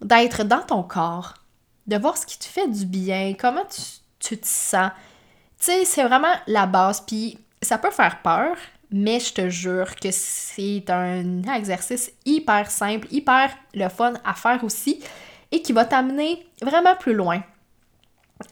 d'être 0.00 0.44
dans 0.44 0.60
ton 0.60 0.82
corps, 0.82 1.34
de 1.86 1.96
voir 1.96 2.16
ce 2.16 2.26
qui 2.26 2.38
te 2.38 2.44
fait 2.44 2.68
du 2.68 2.84
bien, 2.84 3.34
comment 3.38 3.64
tu, 4.18 4.38
te 4.38 4.46
sens. 4.46 4.90
Tu 5.58 5.66
sais, 5.66 5.84
c'est 5.84 6.04
vraiment 6.04 6.34
la 6.46 6.66
base. 6.66 7.00
Puis 7.00 7.38
ça 7.60 7.78
peut 7.78 7.90
faire 7.90 8.20
peur, 8.22 8.56
mais 8.90 9.20
je 9.20 9.32
te 9.32 9.48
jure 9.48 9.94
que 9.96 10.10
c'est 10.10 10.90
un 10.90 11.42
exercice 11.54 12.12
hyper 12.24 12.70
simple, 12.70 13.06
hyper 13.10 13.50
le 13.74 13.88
fun 13.88 14.14
à 14.24 14.34
faire 14.34 14.62
aussi 14.64 15.02
et 15.50 15.62
qui 15.62 15.72
va 15.72 15.84
t'amener 15.84 16.46
vraiment 16.60 16.96
plus 16.96 17.14
loin 17.14 17.42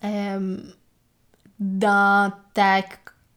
euh, 0.04 0.58
dans 1.58 2.32
ta 2.54 2.82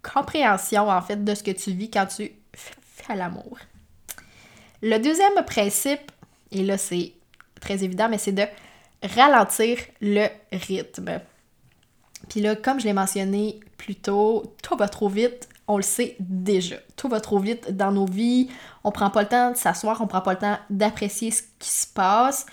compréhension 0.01 0.89
en 0.89 1.01
fait 1.01 1.23
de 1.23 1.35
ce 1.35 1.43
que 1.43 1.51
tu 1.51 1.71
vis 1.71 1.89
quand 1.89 2.05
tu 2.05 2.31
fais 2.53 3.15
l'amour. 3.15 3.57
Le 4.81 4.97
deuxième 4.97 5.43
principe, 5.45 6.11
et 6.51 6.63
là 6.63 6.77
c'est 6.77 7.13
très 7.61 7.83
évident, 7.83 8.09
mais 8.09 8.17
c'est 8.17 8.33
de 8.33 8.45
ralentir 9.01 9.77
le 10.01 10.27
rythme. 10.51 11.19
Puis 12.29 12.41
là, 12.41 12.55
comme 12.55 12.79
je 12.79 12.85
l'ai 12.85 12.93
mentionné 12.93 13.59
plus 13.77 13.95
tôt, 13.95 14.55
tout 14.61 14.77
va 14.77 14.87
trop 14.87 15.09
vite, 15.09 15.49
on 15.67 15.77
le 15.77 15.83
sait 15.83 16.15
déjà. 16.19 16.77
Tout 16.95 17.09
va 17.09 17.19
trop 17.19 17.39
vite 17.39 17.75
dans 17.75 17.91
nos 17.91 18.05
vies, 18.05 18.49
on 18.83 18.91
prend 18.91 19.09
pas 19.09 19.23
le 19.23 19.27
temps 19.27 19.51
de 19.51 19.57
s'asseoir, 19.57 20.01
on 20.01 20.07
prend 20.07 20.21
pas 20.21 20.33
le 20.33 20.39
temps 20.39 20.57
d'apprécier 20.69 21.31
ce 21.31 21.43
qui 21.59 21.69
se 21.69 21.87
passe. 21.87 22.45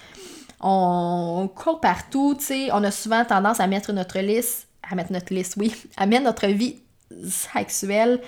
On 0.61 1.49
court 1.55 1.81
partout, 1.81 2.37
tu 2.39 2.45
sais, 2.45 2.69
on 2.73 2.85
a 2.85 2.91
souvent 2.91 3.25
tendance 3.25 3.61
à 3.61 3.67
mettre 3.67 3.93
notre 3.93 4.19
liste, 4.19 4.69
à 4.89 4.95
mettre 4.95 5.13
notre 5.13 5.33
liste, 5.33 5.55
oui, 5.57 5.75
à 5.97 6.07
mettre 6.07 6.25
notre 6.25 6.47
vie 6.47 6.77
sexuelle 7.29 8.21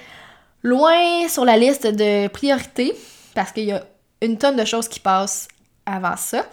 loin 0.62 1.29
sur 1.29 1.45
la 1.45 1.57
liste 1.57 1.87
de 1.87 2.29
priorités 2.29 2.95
parce 3.35 3.53
qu'il 3.53 3.65
y 3.65 3.73
a 3.73 3.85
une 4.21 4.39
tonne 4.39 4.57
de 4.57 4.65
choses 4.65 4.89
qui 4.89 5.01
passent 5.01 5.49
avant 5.87 6.17
ça. 6.17 6.47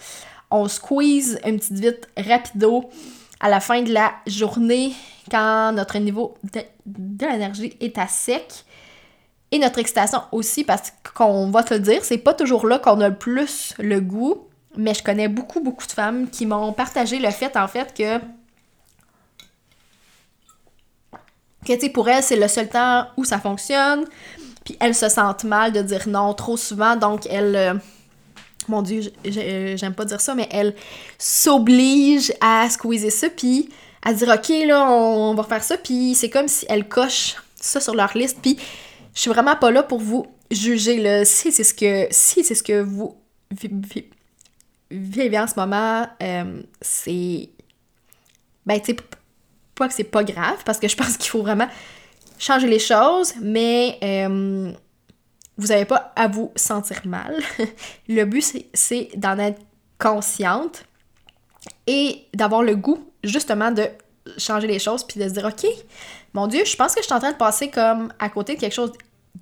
On 0.52 0.68
squeeze 0.68 1.40
une 1.46 1.60
petite 1.60 1.80
vite 1.80 2.08
rapido 2.18 2.90
à 3.40 3.50
la 3.50 3.60
fin 3.60 3.82
de 3.82 3.94
la 3.94 4.14
journée 4.26 4.94
quand 5.30 5.72
notre 5.74 5.98
niveau 6.00 6.36
de, 6.44 6.62
l'énergie 7.26 7.78
est 7.80 7.98
à 7.98 8.08
sec. 8.08 8.66
Et 9.52 9.58
notre 9.58 9.80
excitation 9.80 10.22
aussi, 10.32 10.64
parce 10.64 10.94
qu'on 11.16 11.50
va 11.50 11.64
te 11.64 11.74
le 11.74 11.80
dire, 11.80 12.04
c'est 12.04 12.20
pas 12.20 12.36
toujours 12.36 12.68
là 12.68 12.78
qu'on 12.78 13.02
a 13.02 13.10
le 13.10 13.18
plus 13.18 13.74
le 13.80 14.00
goût, 14.00 14.48
mais 14.80 14.94
je 14.94 15.04
connais 15.04 15.28
beaucoup, 15.28 15.60
beaucoup 15.60 15.86
de 15.86 15.92
femmes 15.92 16.30
qui 16.30 16.46
m'ont 16.46 16.72
partagé 16.72 17.20
le 17.20 17.30
fait, 17.32 17.56
en 17.58 17.68
fait, 17.68 17.94
que 17.94 18.20
que 21.66 21.74
tu 21.74 21.82
sais, 21.82 21.90
pour 21.90 22.08
elles, 22.08 22.24
c'est 22.24 22.38
le 22.38 22.48
seul 22.48 22.70
temps 22.70 23.08
où 23.18 23.26
ça 23.26 23.38
fonctionne, 23.38 24.06
puis 24.64 24.78
elles 24.80 24.96
se 24.96 25.10
sentent 25.10 25.44
mal 25.44 25.74
de 25.74 25.82
dire 25.82 26.08
non 26.08 26.34
trop 26.34 26.56
souvent, 26.56 26.96
donc 26.96 27.28
elles, 27.30 27.56
euh, 27.56 27.74
mon 28.70 28.82
Dieu, 28.82 29.02
euh, 29.26 29.76
j'aime 29.76 29.94
pas 29.94 30.06
dire 30.06 30.22
ça, 30.22 30.34
mais 30.36 30.48
elle 30.52 30.74
s'oblige 31.18 32.32
à 32.40 32.70
squeezer 32.70 33.12
ça, 33.12 33.30
puis 33.30 33.70
à 34.02 34.14
dire, 34.14 34.30
OK, 34.30 34.48
là, 34.66 34.90
on 34.90 35.34
va 35.36 35.44
faire 35.44 35.64
ça, 35.64 35.76
puis 35.78 36.16
c'est 36.16 36.30
comme 36.30 36.48
si 36.48 36.66
elle 36.70 36.88
coche 36.88 37.36
ça 37.60 37.82
sur 37.82 37.94
leur 37.94 38.18
liste, 38.18 38.38
puis 38.42 38.58
je 39.14 39.20
suis 39.20 39.30
vraiment 39.30 39.58
pas 39.58 39.72
là 39.72 39.84
pour 39.84 40.00
vous 40.00 40.26
juger, 40.50 40.98
là, 41.02 41.26
si 41.26 41.52
c'est 41.52 41.66
ce 41.66 41.74
que, 41.74 42.08
si 42.10 42.46
c'est 42.46 42.56
ce 42.56 42.64
que 42.64 42.82
vous 42.82 43.18
vivez 44.92 45.40
en 45.40 45.48
ce 45.48 45.56
moment, 45.56 46.08
euh, 46.22 46.62
c'est, 46.82 47.50
ben, 48.66 48.80
tu 48.80 48.92
sais, 48.92 48.98
pas 49.76 49.88
que 49.88 49.94
c'est 49.94 50.04
pas 50.04 50.24
grave, 50.24 50.64
parce 50.66 50.80
que 50.80 50.88
je 50.88 50.98
pense 50.98 51.18
qu'il 51.18 51.30
faut 51.30 51.42
vraiment 51.42 51.68
changer 52.38 52.68
les 52.68 52.80
choses, 52.80 53.34
mais... 53.42 53.98
Euh, 54.04 54.72
vous 55.60 55.68
n'avez 55.68 55.86
pas 55.86 56.14
à 56.16 56.30
vous 56.30 56.52
sentir 56.56 57.02
mal. 57.06 57.38
le 58.08 58.24
but, 58.24 58.66
c'est 58.74 59.10
d'en 59.18 59.38
être 59.38 59.62
consciente 59.98 60.86
et 61.86 62.26
d'avoir 62.34 62.64
le 62.64 62.78
goût, 62.78 63.12
justement, 63.26 63.70
de 63.70 63.90
changer 64.38 64.68
les 64.68 64.80
choses 64.80 65.04
puis 65.04 65.20
de 65.20 65.28
se 65.28 65.34
dire, 65.34 65.46
OK, 65.46 65.68
mon 66.34 66.48
Dieu, 66.48 66.64
je 66.64 66.76
pense 66.78 66.96
que 66.96 67.02
je 67.02 67.06
suis 67.06 67.14
en 67.14 67.20
train 67.20 67.34
de 67.34 67.38
passer 67.38 67.70
comme 67.70 68.14
à 68.20 68.30
côté 68.30 68.56
de 68.56 68.60
quelque 68.62 68.74
chose 68.74 68.94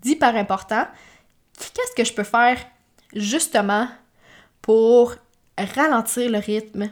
d'hyper 0.01 0.35
important. 0.35 0.87
Qu'est-ce 1.59 1.95
que 1.95 2.03
je 2.03 2.13
peux 2.13 2.23
faire, 2.23 2.57
justement, 3.13 3.87
pour 4.63 5.15
ralentir 5.57 6.29
le 6.29 6.39
rythme? 6.39 6.89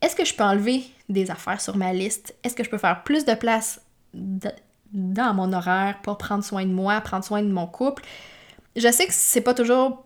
Est-ce 0.00 0.16
que 0.16 0.24
je 0.24 0.34
peux 0.34 0.44
enlever 0.44 0.84
des 1.08 1.30
affaires 1.30 1.60
sur 1.60 1.76
ma 1.76 1.92
liste? 1.92 2.34
Est-ce 2.42 2.54
que 2.54 2.64
je 2.64 2.70
peux 2.70 2.78
faire 2.78 3.02
plus 3.04 3.24
de 3.24 3.34
place 3.34 3.80
dans 4.14 5.34
mon 5.34 5.52
horaire 5.52 6.00
pour 6.02 6.18
prendre 6.18 6.44
soin 6.44 6.64
de 6.64 6.72
moi, 6.72 7.00
prendre 7.00 7.24
soin 7.24 7.42
de 7.42 7.52
mon 7.52 7.66
couple? 7.66 8.02
Je 8.76 8.90
sais 8.90 9.06
que 9.06 9.12
c'est 9.12 9.40
pas 9.40 9.54
toujours 9.54 10.04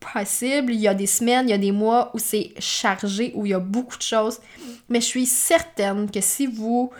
possible. 0.00 0.72
Il 0.72 0.80
y 0.80 0.88
a 0.88 0.94
des 0.94 1.06
semaines, 1.06 1.48
il 1.48 1.50
y 1.50 1.54
a 1.54 1.58
des 1.58 1.72
mois 1.72 2.10
où 2.14 2.18
c'est 2.18 2.52
chargé, 2.58 3.32
où 3.34 3.46
il 3.46 3.50
y 3.50 3.54
a 3.54 3.58
beaucoup 3.58 3.96
de 3.96 4.02
choses. 4.02 4.40
Mais 4.88 5.00
je 5.00 5.06
suis 5.06 5.26
certaine 5.26 6.10
que 6.10 6.20
si 6.20 6.46
vous 6.46 6.90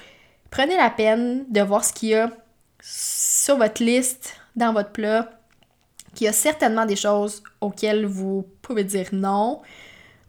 prenez 0.50 0.76
la 0.76 0.90
peine 0.90 1.44
de 1.48 1.60
voir 1.60 1.84
ce 1.84 1.92
qu'il 1.92 2.10
y 2.10 2.14
a 2.14 2.30
sur 2.80 3.56
votre 3.56 3.82
liste, 3.82 4.34
dans 4.54 4.72
votre 4.72 4.90
plat, 4.90 5.30
qu'il 6.14 6.24
y 6.24 6.28
a 6.28 6.32
certainement 6.32 6.86
des 6.86 6.96
choses 6.96 7.42
auxquelles 7.60 8.06
vous 8.06 8.46
pouvez 8.62 8.84
dire 8.84 9.08
non 9.12 9.60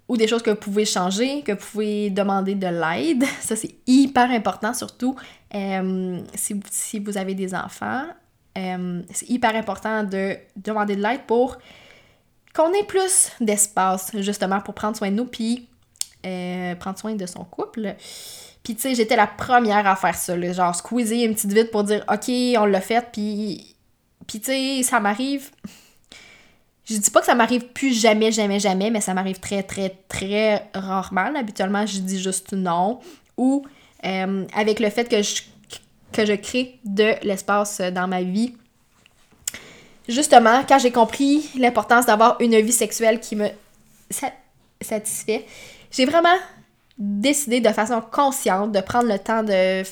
ou 0.07 0.15
des 0.15 0.27
choses 0.27 0.41
que 0.41 0.51
vous 0.51 0.57
pouvez 0.57 0.85
changer, 0.85 1.41
que 1.41 1.51
vous 1.51 1.65
pouvez 1.71 2.09
demander 2.09 2.55
de 2.55 2.67
l'aide. 2.67 3.23
Ça, 3.41 3.55
c'est 3.55 3.75
hyper 3.85 4.29
important, 4.31 4.73
surtout 4.73 5.15
euh, 5.53 6.19
si, 6.35 6.59
si, 6.71 6.99
vous 6.99 7.17
avez 7.17 7.35
des 7.35 7.53
enfants. 7.53 8.05
Euh, 8.57 9.01
c'est 9.11 9.29
hyper 9.29 9.55
important 9.55 10.03
de 10.03 10.35
demander 10.55 10.95
de 10.95 11.03
l'aide 11.03 11.21
pour 11.27 11.57
qu'on 12.55 12.73
ait 12.73 12.85
plus 12.85 13.31
d'espace, 13.39 14.11
justement, 14.15 14.61
pour 14.61 14.73
prendre 14.73 14.97
soin 14.97 15.11
de 15.11 15.15
nous, 15.15 15.25
puis 15.25 15.67
euh, 16.25 16.73
prendre 16.75 16.97
soin 16.97 17.13
de 17.13 17.25
son 17.25 17.43
couple. 17.43 17.95
Puis, 18.63 18.75
tu 18.75 18.81
sais, 18.81 18.95
j'étais 18.95 19.15
la 19.15 19.27
première 19.27 19.85
à 19.85 19.95
faire 19.95 20.15
ça, 20.15 20.53
genre 20.53 20.75
squeezer 20.75 21.23
une 21.23 21.35
petite 21.35 21.53
vite 21.53 21.71
pour 21.71 21.83
dire 21.83 22.03
OK, 22.11 22.29
on 22.57 22.65
l'a 22.65 22.81
fait, 22.81 23.05
puis, 23.11 23.75
puis 24.25 24.39
tu 24.39 24.47
sais, 24.47 24.83
ça 24.83 24.99
m'arrive. 24.99 25.51
Je 26.89 26.95
dis 26.95 27.11
pas 27.11 27.19
que 27.19 27.25
ça 27.25 27.35
m'arrive 27.35 27.67
plus 27.67 27.93
jamais, 27.93 28.31
jamais, 28.31 28.59
jamais, 28.59 28.89
mais 28.89 29.01
ça 29.01 29.13
m'arrive 29.13 29.39
très, 29.39 29.61
très, 29.61 29.93
très 30.07 30.69
rarement. 30.73 31.33
Habituellement, 31.35 31.85
je 31.85 31.99
dis 31.99 32.21
juste 32.21 32.53
non. 32.53 32.99
Ou 33.35 33.65
euh, 34.05 34.45
avec 34.55 34.79
le 34.79 34.89
fait 34.89 35.09
que 35.09 35.21
je, 35.21 35.41
que 36.13 36.25
je 36.25 36.33
crée 36.33 36.79
de 36.85 37.15
l'espace 37.23 37.81
dans 37.81 38.07
ma 38.07 38.21
vie. 38.21 38.55
Justement, 40.07 40.63
quand 40.67 40.79
j'ai 40.79 40.91
compris 40.91 41.49
l'importance 41.57 42.05
d'avoir 42.05 42.39
une 42.39 42.57
vie 42.61 42.71
sexuelle 42.71 43.19
qui 43.19 43.35
me 43.35 43.49
satisfait, 44.79 45.45
j'ai 45.91 46.05
vraiment 46.05 46.37
décidé 46.97 47.59
de 47.59 47.69
façon 47.69 48.01
consciente 48.01 48.71
de 48.71 48.79
prendre 48.79 49.09
le 49.09 49.19
temps 49.19 49.43
de 49.43 49.83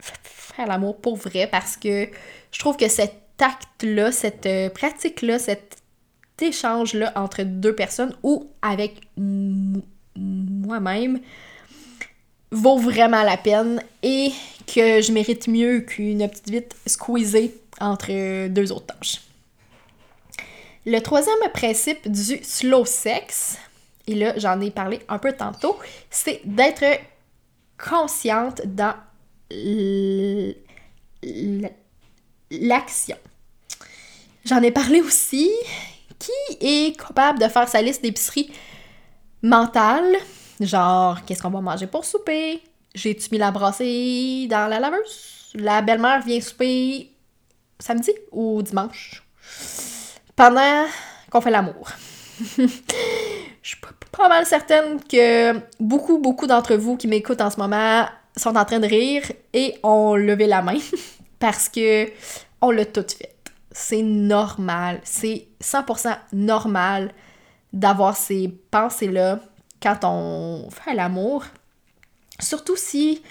faire 0.00 0.66
l'amour 0.66 1.00
pour 1.00 1.16
vrai 1.16 1.46
parce 1.46 1.76
que 1.76 2.08
je 2.50 2.58
trouve 2.58 2.76
que 2.76 2.88
cet 2.88 3.14
acte-là, 3.38 4.12
cette 4.12 4.46
euh, 4.46 4.68
pratique-là, 4.68 5.38
échange-là 6.42 7.12
entre 7.16 7.42
deux 7.42 7.74
personnes 7.74 8.14
ou 8.22 8.50
avec 8.62 9.00
moi-même 10.16 11.20
vaut 12.52 12.78
vraiment 12.78 13.22
la 13.22 13.36
peine 13.36 13.82
et 14.02 14.32
que 14.66 15.00
je 15.00 15.12
mérite 15.12 15.48
mieux 15.48 15.80
qu'une 15.80 16.28
petite 16.28 16.50
vite 16.50 16.76
squeezée 16.86 17.54
entre 17.80 18.48
deux 18.48 18.72
autres 18.72 18.86
tâches. 18.86 19.20
Le 20.86 20.98
troisième 21.00 21.36
principe 21.52 22.10
du 22.10 22.38
slow 22.42 22.84
sex, 22.84 23.58
et 24.06 24.14
là 24.14 24.32
j'en 24.36 24.60
ai 24.60 24.70
parlé 24.70 25.00
un 25.08 25.18
peu 25.18 25.32
tantôt, 25.32 25.78
c'est 26.10 26.40
d'être 26.44 26.84
consciente 27.78 28.62
dans 28.66 28.94
l'action. 32.50 33.16
J'en 34.44 34.62
ai 34.62 34.70
parlé 34.70 35.00
aussi. 35.00 35.50
Qui 36.20 36.56
est 36.60 36.96
capable 36.96 37.40
de 37.40 37.48
faire 37.48 37.68
sa 37.68 37.82
liste 37.82 38.02
d'épicerie 38.02 38.52
mentale? 39.42 40.16
Genre, 40.60 41.24
qu'est-ce 41.24 41.42
qu'on 41.42 41.50
va 41.50 41.60
manger 41.60 41.86
pour 41.86 42.04
souper? 42.04 42.62
J'ai-tu 42.94 43.30
mis 43.32 43.38
la 43.38 43.50
brassée 43.50 44.46
dans 44.48 44.68
la 44.68 44.78
laveuse? 44.78 45.52
La 45.54 45.80
belle-mère 45.80 46.22
vient 46.22 46.40
souper 46.40 47.10
samedi 47.78 48.12
ou 48.30 48.62
dimanche? 48.62 49.22
Pendant 50.36 50.86
qu'on 51.30 51.40
fait 51.40 51.50
l'amour. 51.50 51.88
Je 52.58 52.66
suis 53.62 53.80
pas 54.12 54.28
mal 54.28 54.44
certaine 54.44 55.02
que 55.02 55.58
beaucoup, 55.78 56.18
beaucoup 56.18 56.46
d'entre 56.46 56.74
vous 56.74 56.96
qui 56.96 57.08
m'écoutent 57.08 57.40
en 57.40 57.50
ce 57.50 57.58
moment 57.58 58.06
sont 58.36 58.56
en 58.56 58.64
train 58.64 58.78
de 58.78 58.86
rire 58.86 59.22
et 59.52 59.76
ont 59.82 60.14
levé 60.14 60.46
la 60.46 60.62
main 60.62 60.78
parce 61.38 61.68
que 61.68 62.10
on 62.60 62.70
l'a 62.70 62.84
tout 62.84 63.04
fait. 63.08 63.39
C'est 63.72 64.02
normal, 64.02 65.00
c'est 65.04 65.48
100% 65.62 66.16
normal 66.32 67.12
d'avoir 67.72 68.16
ces 68.16 68.48
pensées-là 68.70 69.40
quand 69.80 70.00
on 70.04 70.68
fait 70.70 70.94
l'amour. 70.94 71.44
Surtout 72.40 72.76
si 72.76 73.22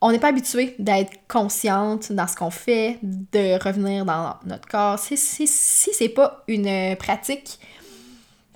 on 0.00 0.10
n'est 0.10 0.18
pas 0.18 0.28
habitué 0.28 0.74
d'être 0.78 1.12
consciente 1.28 2.12
dans 2.12 2.26
ce 2.26 2.36
qu'on 2.36 2.50
fait, 2.50 2.98
de 3.02 3.62
revenir 3.62 4.04
dans 4.04 4.36
notre 4.44 4.68
corps. 4.68 4.98
Si, 4.98 5.16
si, 5.16 5.46
si 5.46 5.90
c'est 5.94 6.08
pas 6.08 6.44
une 6.48 6.96
pratique 6.96 7.58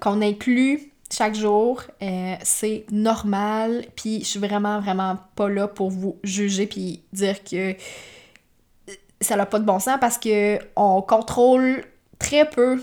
qu'on 0.00 0.20
inclut 0.20 0.92
chaque 1.10 1.34
jour, 1.34 1.82
euh, 2.02 2.34
c'est 2.42 2.84
normal. 2.90 3.86
Puis 3.96 4.20
je 4.20 4.24
suis 4.24 4.38
vraiment, 4.38 4.80
vraiment 4.80 5.16
pas 5.36 5.48
là 5.48 5.68
pour 5.68 5.90
vous 5.90 6.18
juger 6.22 6.66
puis 6.66 7.02
dire 7.12 7.42
que 7.42 7.74
ça 9.20 9.36
n'a 9.36 9.46
pas 9.46 9.58
de 9.58 9.64
bon 9.64 9.78
sens 9.78 9.98
parce 10.00 10.18
que 10.18 10.58
on 10.76 11.02
contrôle 11.02 11.84
très 12.18 12.48
peu 12.48 12.82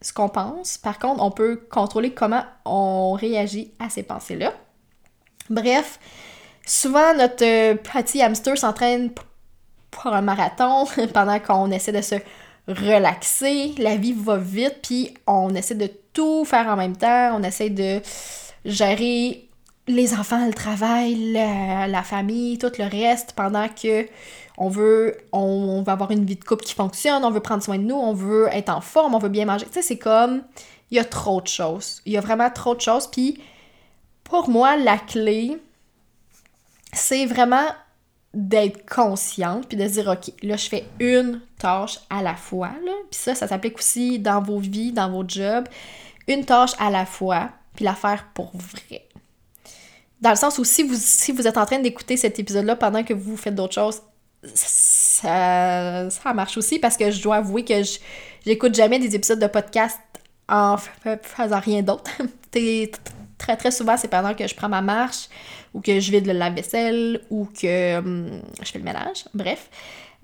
ce 0.00 0.12
qu'on 0.12 0.28
pense. 0.28 0.78
Par 0.78 0.98
contre, 0.98 1.22
on 1.22 1.30
peut 1.30 1.60
contrôler 1.70 2.12
comment 2.12 2.44
on 2.64 3.12
réagit 3.12 3.72
à 3.78 3.88
ces 3.88 4.02
pensées-là. 4.02 4.52
Bref, 5.50 5.98
souvent 6.64 7.14
notre 7.14 7.74
petit 7.74 8.22
hamster 8.22 8.58
s'entraîne 8.58 9.10
pour 9.90 10.14
un 10.14 10.22
marathon 10.22 10.86
pendant 11.14 11.38
qu'on 11.38 11.70
essaie 11.70 11.92
de 11.92 12.02
se 12.02 12.16
relaxer. 12.68 13.74
La 13.78 13.96
vie 13.96 14.12
va 14.12 14.36
vite, 14.36 14.80
puis 14.82 15.14
on 15.26 15.54
essaie 15.54 15.74
de 15.74 15.90
tout 16.12 16.44
faire 16.44 16.66
en 16.68 16.76
même 16.76 16.96
temps. 16.96 17.36
On 17.38 17.42
essaie 17.42 17.70
de 17.70 18.00
gérer 18.64 19.48
les 19.88 20.14
enfants, 20.14 20.44
le 20.44 20.52
travail, 20.52 21.32
la, 21.32 22.02
famille, 22.02 22.58
tout 22.58 22.72
le 22.78 22.88
reste 22.88 23.32
pendant 23.32 23.68
que 23.68 24.06
on 24.58 24.68
veut, 24.68 25.18
avoir 25.32 26.10
une 26.10 26.24
vie 26.24 26.36
de 26.36 26.44
couple 26.44 26.64
qui 26.64 26.74
fonctionne, 26.74 27.24
on 27.24 27.30
veut 27.30 27.40
prendre 27.40 27.62
soin 27.62 27.78
de 27.78 27.84
nous, 27.84 27.96
on 27.96 28.14
veut 28.14 28.48
être 28.52 28.70
en 28.70 28.80
forme, 28.80 29.14
on 29.14 29.18
veut 29.18 29.28
bien 29.28 29.44
manger. 29.44 29.66
Tu 29.66 29.72
sais, 29.72 29.82
c'est 29.82 29.98
comme, 29.98 30.42
il 30.90 30.96
y 30.96 31.00
a 31.00 31.04
trop 31.04 31.40
de 31.40 31.46
choses. 31.46 32.00
Il 32.06 32.12
y 32.12 32.16
a 32.16 32.20
vraiment 32.20 32.50
trop 32.50 32.74
de 32.74 32.80
choses. 32.80 33.06
Puis, 33.06 33.40
pour 34.24 34.48
moi, 34.48 34.76
la 34.76 34.96
clé, 34.98 35.58
c'est 36.92 37.26
vraiment 37.26 37.66
d'être 38.32 38.88
consciente, 38.88 39.68
puis 39.68 39.76
de 39.76 39.86
dire, 39.86 40.08
OK, 40.08 40.32
là, 40.42 40.56
je 40.56 40.68
fais 40.68 40.84
une 41.00 41.40
tâche 41.58 42.00
à 42.10 42.22
la 42.22 42.34
fois, 42.34 42.70
là. 42.84 42.92
Puis 43.10 43.20
ça, 43.20 43.34
ça 43.34 43.48
s'applique 43.48 43.78
aussi 43.78 44.18
dans 44.18 44.42
vos 44.42 44.58
vies, 44.58 44.92
dans 44.92 45.10
vos 45.10 45.24
jobs. 45.26 45.66
Une 46.28 46.44
tâche 46.44 46.72
à 46.78 46.90
la 46.90 47.06
fois, 47.06 47.50
puis 47.74 47.84
la 47.84 47.94
faire 47.94 48.26
pour 48.34 48.52
vrai. 48.54 49.06
Dans 50.20 50.30
le 50.30 50.36
sens 50.36 50.58
où 50.58 50.64
si 50.64 50.82
vous 50.82 51.46
êtes 51.46 51.56
en 51.56 51.66
train 51.66 51.78
d'écouter 51.78 52.16
cet 52.16 52.38
épisode-là 52.38 52.76
pendant 52.76 53.04
que 53.04 53.14
vous 53.14 53.36
faites 53.36 53.54
d'autres 53.54 53.74
choses, 53.74 54.02
ça, 54.54 56.10
ça 56.10 56.34
marche 56.34 56.56
aussi 56.56 56.78
parce 56.78 56.96
que 56.96 57.10
je 57.10 57.22
dois 57.22 57.36
avouer 57.36 57.64
que 57.64 57.74
j'écoute 58.44 58.74
jamais 58.74 58.98
des 58.98 59.14
épisodes 59.14 59.40
de 59.40 59.46
podcast 59.46 59.98
en 60.48 60.76
faisant 60.76 61.60
rien 61.60 61.82
d'autre. 61.82 62.10
très 63.38 63.56
très 63.56 63.70
souvent, 63.70 63.96
c'est 63.96 64.08
pendant 64.08 64.34
que 64.34 64.46
je 64.46 64.54
prends 64.54 64.68
ma 64.68 64.82
marche 64.82 65.28
ou 65.74 65.80
que 65.80 66.00
je 66.00 66.10
vide 66.10 66.26
le 66.26 66.32
lave-vaisselle 66.32 67.20
ou 67.30 67.46
que 67.46 67.98
hum, 67.98 68.40
je 68.62 68.70
fais 68.70 68.78
le 68.78 68.84
ménage. 68.84 69.24
Bref. 69.34 69.68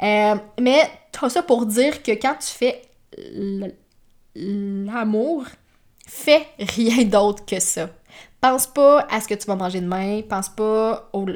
Euh, 0.03 0.35
mais 0.61 0.91
tout 1.13 1.29
ça 1.29 1.43
pour 1.43 1.67
dire 1.67 2.03
que 2.03 2.13
quand 2.13 2.35
tu 2.41 2.49
fais 2.49 2.83
l'amour, 4.35 5.45
fais 6.07 6.47
rien 6.59 7.05
d'autre 7.05 7.45
que 7.45 7.61
ça. 7.61 7.91
Pense 8.41 8.67
pas 8.67 9.07
à 9.11 9.21
ce 9.21 9.29
que 9.29 9.35
tu 9.35 9.47
vas 9.47 9.55
manger 9.55 9.81
demain, 9.81 10.23
pense 10.29 10.49
pas 10.49 11.09
au 11.13 11.27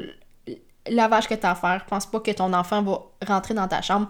lavage 0.89 1.27
que 1.27 1.33
tu 1.33 1.45
as 1.45 1.51
à 1.51 1.55
faire, 1.55 1.85
pense 1.85 2.05
pas 2.05 2.19
que 2.19 2.31
ton 2.31 2.53
enfant 2.53 2.81
va 2.81 3.01
rentrer 3.25 3.53
dans 3.53 3.67
ta 3.67 3.81
chambre. 3.81 4.09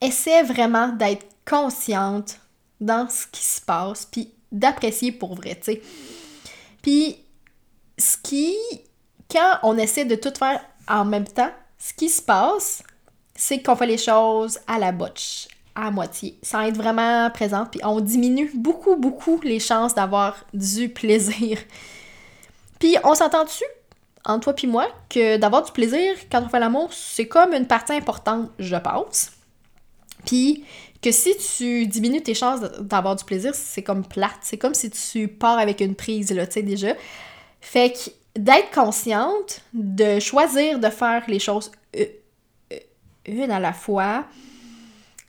Essaie 0.00 0.42
vraiment 0.42 0.88
d'être 0.88 1.26
consciente 1.44 2.40
dans 2.80 3.08
ce 3.08 3.26
qui 3.26 3.42
se 3.42 3.60
passe, 3.60 4.06
puis 4.06 4.32
d'apprécier 4.52 5.12
pour 5.12 5.34
vrai, 5.34 5.56
tu 5.56 5.72
sais. 5.72 5.82
Puis, 6.82 7.18
ce 7.98 8.16
qui, 8.16 8.54
quand 9.30 9.58
on 9.62 9.76
essaie 9.76 10.04
de 10.04 10.14
tout 10.14 10.32
faire 10.38 10.60
en 10.86 11.04
même 11.04 11.26
temps, 11.26 11.50
ce 11.78 11.92
qui 11.92 12.08
se 12.08 12.22
passe, 12.22 12.82
c'est 13.34 13.62
qu'on 13.62 13.76
fait 13.76 13.86
les 13.86 13.98
choses 13.98 14.58
à 14.66 14.78
la 14.78 14.92
botche, 14.92 15.48
à 15.74 15.90
moitié, 15.90 16.38
sans 16.42 16.62
être 16.62 16.76
vraiment 16.76 17.30
présente, 17.30 17.70
puis 17.70 17.80
on 17.84 18.00
diminue 18.00 18.50
beaucoup, 18.54 18.96
beaucoup 18.96 19.40
les 19.42 19.60
chances 19.60 19.94
d'avoir 19.94 20.36
du 20.54 20.88
plaisir. 20.92 21.58
Puis, 22.78 22.96
on 23.04 23.14
s'entend 23.14 23.44
dessus 23.44 23.64
entre 24.24 24.44
toi 24.44 24.52
puis 24.54 24.66
moi, 24.66 24.88
que 25.08 25.36
d'avoir 25.36 25.64
du 25.64 25.72
plaisir 25.72 26.14
quand 26.30 26.42
on 26.42 26.48
fait 26.48 26.60
l'amour, 26.60 26.92
c'est 26.92 27.26
comme 27.26 27.52
une 27.52 27.66
partie 27.66 27.92
importante, 27.92 28.50
je 28.58 28.76
pense. 28.76 29.30
Puis 30.26 30.64
que 31.02 31.12
si 31.12 31.36
tu 31.36 31.86
diminues 31.86 32.22
tes 32.22 32.34
chances 32.34 32.60
d'avoir 32.80 33.16
du 33.16 33.24
plaisir, 33.24 33.54
c'est 33.54 33.82
comme 33.82 34.04
plate. 34.04 34.38
C'est 34.42 34.58
comme 34.58 34.74
si 34.74 34.90
tu 34.90 35.28
pars 35.28 35.58
avec 35.58 35.80
une 35.80 35.94
prise, 35.94 36.32
là, 36.32 36.46
tu 36.46 36.54
sais, 36.54 36.62
déjà. 36.62 36.94
Fait 37.60 37.92
que 37.92 38.10
d'être 38.38 38.70
consciente, 38.70 39.62
de 39.72 40.20
choisir 40.20 40.78
de 40.78 40.88
faire 40.88 41.24
les 41.28 41.38
choses 41.38 41.70
euh, 41.96 42.04
euh, 42.72 42.78
une 43.26 43.50
à 43.50 43.60
la 43.60 43.72
fois, 43.72 44.24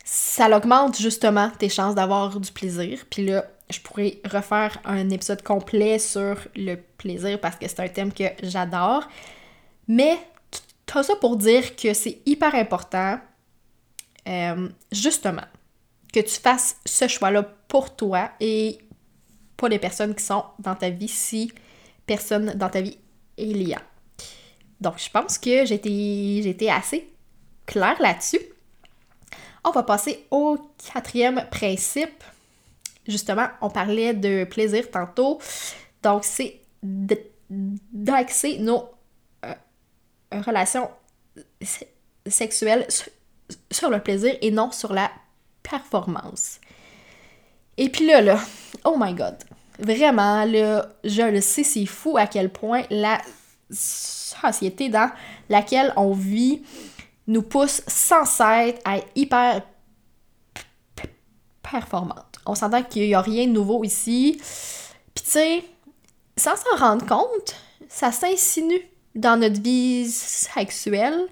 ça 0.03 0.55
augmente 0.55 0.97
justement 0.97 1.51
tes 1.57 1.69
chances 1.69 1.95
d'avoir 1.95 2.39
du 2.39 2.51
plaisir. 2.51 3.05
Puis 3.09 3.25
là, 3.25 3.45
je 3.69 3.79
pourrais 3.79 4.19
refaire 4.25 4.79
un 4.85 5.09
épisode 5.09 5.43
complet 5.43 5.99
sur 5.99 6.35
le 6.55 6.77
plaisir 6.99 7.39
parce 7.41 7.55
que 7.55 7.67
c'est 7.67 7.79
un 7.79 7.87
thème 7.87 8.13
que 8.13 8.25
j'adore. 8.43 9.07
Mais 9.87 10.19
tout 10.85 11.01
ça 11.01 11.15
pour 11.15 11.35
dire 11.35 11.75
que 11.75 11.93
c'est 11.93 12.21
hyper 12.25 12.53
important, 12.53 13.19
euh, 14.27 14.69
justement, 14.91 15.47
que 16.13 16.19
tu 16.19 16.39
fasses 16.39 16.77
ce 16.85 17.07
choix-là 17.07 17.43
pour 17.67 17.95
toi 17.95 18.31
et 18.39 18.77
pour 19.57 19.67
les 19.67 19.79
personnes 19.79 20.13
qui 20.13 20.23
sont 20.23 20.43
dans 20.59 20.75
ta 20.75 20.89
vie 20.89 21.07
si 21.07 21.51
personne 22.05 22.53
dans 22.55 22.69
ta 22.69 22.81
vie 22.81 22.97
il 23.37 23.67
y 23.67 23.73
a. 23.73 23.81
Donc, 24.79 24.97
je 24.97 25.09
pense 25.09 25.37
que 25.37 25.71
été 26.47 26.71
assez 26.71 27.09
claire 27.65 27.99
là-dessus. 27.99 28.39
On 29.63 29.71
va 29.71 29.83
passer 29.83 30.25
au 30.31 30.57
quatrième 30.93 31.45
principe 31.51 32.23
justement, 33.09 33.47
on 33.61 33.69
parlait 33.69 34.13
de 34.13 34.45
plaisir 34.45 34.89
tantôt. 34.89 35.39
Donc, 36.03 36.23
c'est 36.23 36.58
d'axer 36.81 38.59
nos 38.59 38.89
euh, 39.45 39.53
relations 40.45 40.89
sexuelles 42.27 42.87
sur 43.71 43.89
le 43.89 43.99
plaisir 43.99 44.35
et 44.41 44.51
non 44.51 44.71
sur 44.71 44.93
la 44.93 45.11
performance. 45.63 46.59
Et 47.77 47.89
puis 47.89 48.05
là, 48.05 48.21
là, 48.21 48.39
oh 48.83 48.95
my 48.99 49.13
god, 49.13 49.37
vraiment, 49.79 50.45
là, 50.45 50.89
je 51.03 51.21
le 51.21 51.41
sais, 51.41 51.63
c'est 51.63 51.85
fou 51.85 52.17
à 52.17 52.27
quel 52.27 52.49
point 52.49 52.83
la 52.89 53.19
société 53.71 54.89
dans 54.89 55.09
laquelle 55.47 55.93
on 55.95 56.13
vit 56.13 56.61
nous 57.27 57.43
pousse 57.43 57.81
sans 57.87 58.25
cesse 58.25 58.75
à 58.83 58.97
être 58.97 59.07
hyper 59.15 59.61
performante. 61.61 62.39
On 62.45 62.55
s'entend 62.55 62.83
qu'il 62.83 63.03
n'y 63.03 63.13
a 63.13 63.21
rien 63.21 63.45
de 63.45 63.51
nouveau 63.51 63.83
ici. 63.83 64.41
Puis 65.13 65.23
tu 65.23 65.29
sais, 65.29 65.63
sans 66.39 66.55
s'en 66.55 66.77
rendre 66.77 67.05
compte, 67.05 67.55
ça 67.89 68.11
s'insinue 68.11 68.81
dans 69.13 69.39
notre 69.39 69.61
vie 69.61 70.09
sexuelle. 70.09 71.27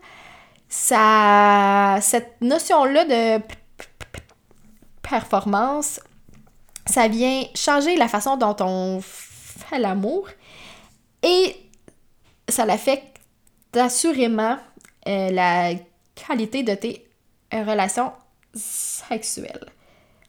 Ça, 0.69 1.99
cette 2.01 2.41
notion-là 2.41 3.05
de 3.05 3.43
performance, 5.01 6.01
ça 6.85 7.07
vient 7.07 7.43
changer 7.55 7.95
la 7.95 8.09
façon 8.09 8.35
dont 8.35 8.55
on 8.59 8.99
fait 9.01 9.79
l'amour 9.79 10.27
et 11.23 11.55
ça 12.49 12.65
l'affecte 12.65 13.21
assurément 13.73 14.57
euh, 15.07 15.31
la 15.31 15.71
qualité 16.15 16.63
de 16.63 16.75
tes 16.75 17.07
relations 17.51 18.11
sexuelles. 18.53 19.67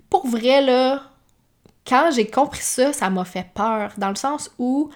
Pour 0.09 0.27
vrai, 0.27 0.61
là, 0.61 1.03
quand 1.89 2.11
j'ai 2.15 2.27
compris 2.27 2.61
ça, 2.61 2.93
ça 2.93 3.09
m'a 3.11 3.25
fait 3.25 3.47
peur, 3.55 3.93
dans 3.97 4.11
le 4.11 4.17
sens 4.17 4.51
où 4.59 4.91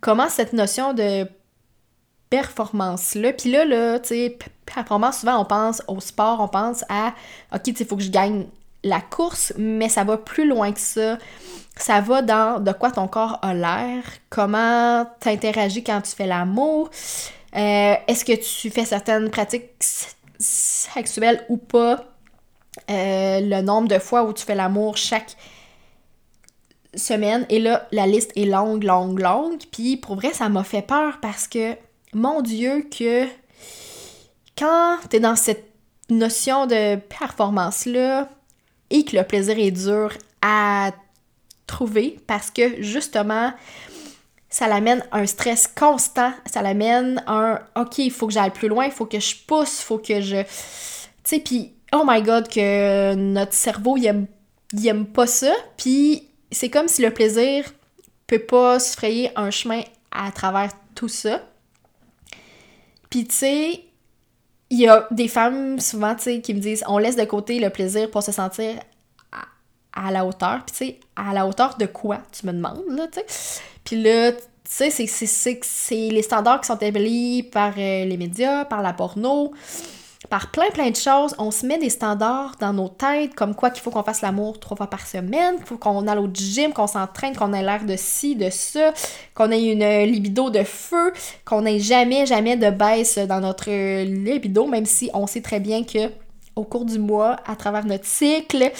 comment 0.00 0.28
cette 0.28 0.52
notion 0.52 0.94
de 0.94 1.26
performance-là, 2.30 3.32
puis 3.32 3.50
là, 3.50 3.64
là, 3.64 3.98
tu 3.98 4.08
sais, 4.08 4.38
performance, 4.66 5.20
souvent 5.20 5.40
on 5.40 5.44
pense 5.44 5.82
au 5.88 6.00
sport, 6.00 6.40
on 6.40 6.48
pense 6.48 6.84
à, 6.88 7.14
ok, 7.54 7.62
tu 7.62 7.74
sais, 7.74 7.84
il 7.84 7.86
faut 7.86 7.96
que 7.96 8.02
je 8.02 8.10
gagne 8.10 8.46
la 8.84 9.00
course, 9.00 9.52
mais 9.56 9.88
ça 9.88 10.04
va 10.04 10.16
plus 10.18 10.46
loin 10.46 10.72
que 10.72 10.80
ça. 10.80 11.18
Ça 11.76 12.00
va 12.00 12.22
dans 12.22 12.62
de 12.62 12.72
quoi 12.72 12.90
ton 12.90 13.08
corps 13.08 13.38
a 13.42 13.54
l'air, 13.54 14.02
comment 14.30 15.06
t'interagis 15.20 15.84
quand 15.84 16.00
tu 16.00 16.10
fais 16.10 16.26
l'amour, 16.26 16.90
euh, 17.56 17.94
est-ce 18.06 18.24
que 18.24 18.32
tu 18.32 18.70
fais 18.70 18.84
certaines 18.84 19.30
pratiques 19.30 19.70
sexuelles 20.38 21.44
ou 21.48 21.56
pas, 21.56 22.04
euh, 22.90 23.40
le 23.40 23.62
nombre 23.62 23.88
de 23.88 23.98
fois 23.98 24.24
où 24.24 24.32
tu 24.32 24.44
fais 24.44 24.54
l'amour 24.54 24.96
chaque 24.96 25.36
semaine. 26.94 27.46
Et 27.48 27.58
là, 27.58 27.86
la 27.92 28.06
liste 28.06 28.32
est 28.36 28.44
longue, 28.44 28.84
longue, 28.84 29.18
longue. 29.18 29.60
Puis 29.70 29.96
pour 29.96 30.16
vrai, 30.16 30.32
ça 30.32 30.48
m'a 30.48 30.64
fait 30.64 30.82
peur 30.82 31.18
parce 31.20 31.46
que, 31.48 31.74
mon 32.14 32.40
Dieu, 32.40 32.86
que 32.96 33.26
quand 34.56 34.96
t'es 35.08 35.20
dans 35.20 35.36
cette 35.36 35.64
notion 36.10 36.66
de 36.66 36.96
performance-là, 36.96 38.28
et 38.90 39.04
que 39.04 39.16
le 39.16 39.24
plaisir 39.24 39.58
est 39.58 39.70
dur 39.70 40.12
à 40.42 40.92
trouver 41.66 42.18
parce 42.26 42.50
que 42.50 42.82
justement, 42.82 43.52
ça 44.48 44.66
l'amène 44.66 45.04
un 45.12 45.26
stress 45.26 45.66
constant, 45.66 46.32
ça 46.46 46.62
l'amène 46.62 47.22
un 47.26 47.60
OK, 47.76 47.98
il 47.98 48.10
faut 48.10 48.26
que 48.26 48.32
j'aille 48.32 48.50
plus 48.50 48.68
loin, 48.68 48.86
il 48.86 48.92
faut 48.92 49.06
que 49.06 49.20
je 49.20 49.36
pousse, 49.46 49.80
il 49.80 49.84
faut 49.84 49.98
que 49.98 50.20
je. 50.20 50.42
Tu 50.42 50.48
sais, 51.24 51.40
puis 51.40 51.72
oh 51.92 52.04
my 52.06 52.22
god, 52.22 52.48
que 52.48 53.14
notre 53.14 53.52
cerveau, 53.52 53.96
il 53.96 54.06
aime, 54.06 54.26
il 54.72 54.86
aime 54.88 55.06
pas 55.06 55.26
ça, 55.26 55.52
puis 55.76 56.28
c'est 56.50 56.70
comme 56.70 56.88
si 56.88 57.02
le 57.02 57.10
plaisir 57.10 57.64
peut 58.26 58.38
pas 58.38 58.78
se 58.78 58.96
frayer 58.96 59.30
un 59.36 59.50
chemin 59.50 59.82
à 60.10 60.30
travers 60.32 60.70
tout 60.94 61.08
ça. 61.08 61.42
Puis 63.10 63.26
tu 63.26 63.34
sais, 63.34 63.84
il 64.70 64.78
y 64.78 64.88
a 64.88 65.06
des 65.10 65.28
femmes 65.28 65.80
souvent, 65.80 66.14
tu 66.14 66.24
sais, 66.24 66.40
qui 66.40 66.54
me 66.54 66.60
disent 66.60 66.84
on 66.86 66.98
laisse 66.98 67.16
de 67.16 67.24
côté 67.24 67.58
le 67.58 67.70
plaisir 67.70 68.10
pour 68.10 68.22
se 68.22 68.32
sentir 68.32 68.74
à, 69.92 70.10
la 70.10 70.24
hauteur. 70.24 70.62
Puis 70.66 70.76
tu 70.76 70.84
sais, 70.84 71.00
à 71.16 71.32
la 71.32 71.46
hauteur 71.46 71.76
de 71.76 71.86
quoi, 71.86 72.18
tu 72.30 72.46
me 72.46 72.52
demandes, 72.52 72.84
là, 72.90 73.06
tu 73.08 73.20
sais. 73.26 73.60
Puis 73.82 74.00
là, 74.00 74.32
tu 74.32 74.40
sais, 74.64 74.90
c'est 75.62 76.08
les 76.10 76.22
standards 76.22 76.60
qui 76.60 76.66
sont 76.66 76.76
établis 76.76 77.42
par 77.42 77.72
euh, 77.78 78.04
les 78.04 78.16
médias, 78.16 78.64
par 78.66 78.82
la 78.82 78.92
porno, 78.92 79.52
par 80.28 80.50
plein 80.50 80.70
plein 80.70 80.90
de 80.90 80.96
choses. 80.96 81.34
On 81.38 81.50
se 81.50 81.66
met 81.66 81.78
des 81.78 81.90
standards 81.90 82.56
dans 82.60 82.72
nos 82.72 82.88
têtes, 82.88 83.34
comme 83.34 83.54
quoi 83.54 83.70
qu'il 83.70 83.82
faut 83.82 83.90
qu'on 83.90 84.02
fasse 84.02 84.22
l'amour 84.22 84.60
trois 84.60 84.76
fois 84.76 84.88
par 84.88 85.06
semaine, 85.06 85.56
qu'il 85.56 85.66
faut 85.66 85.78
qu'on 85.78 86.06
aille 86.06 86.18
au 86.18 86.28
gym, 86.32 86.72
qu'on 86.72 86.86
s'entraîne, 86.86 87.36
qu'on 87.36 87.52
ait 87.52 87.62
l'air 87.62 87.84
de 87.84 87.96
ci, 87.96 88.36
de 88.36 88.50
ça, 88.50 88.92
qu'on 89.34 89.50
ait 89.50 89.62
une 89.62 90.10
libido 90.10 90.50
de 90.50 90.62
feu, 90.64 91.12
qu'on 91.44 91.64
ait 91.66 91.78
jamais, 91.78 92.26
jamais 92.26 92.56
de 92.56 92.70
baisse 92.70 93.18
dans 93.18 93.40
notre 93.40 93.70
libido, 94.04 94.66
même 94.66 94.86
si 94.86 95.10
on 95.14 95.26
sait 95.26 95.42
très 95.42 95.60
bien 95.60 95.84
que 95.84 96.10
au 96.56 96.64
cours 96.64 96.84
du 96.84 96.98
mois, 96.98 97.36
à 97.46 97.54
travers 97.54 97.84
notre 97.84 98.06
cycle, 98.06 98.72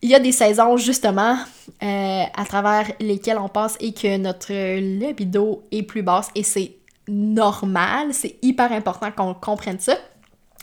il 0.00 0.10
y 0.10 0.14
a 0.14 0.20
des 0.20 0.32
saisons 0.32 0.76
justement 0.76 1.36
euh, 1.82 2.22
à 2.34 2.44
travers 2.46 2.90
lesquelles 3.00 3.38
on 3.38 3.48
passe 3.48 3.76
et 3.80 3.92
que 3.92 4.16
notre 4.16 4.52
libido 4.78 5.62
est 5.70 5.82
plus 5.82 6.02
basse 6.02 6.30
et 6.34 6.42
c'est 6.42 6.72
normal, 7.08 8.12
c'est 8.12 8.36
hyper 8.42 8.72
important 8.72 9.10
qu'on 9.10 9.34
comprenne 9.34 9.80
ça. 9.80 9.94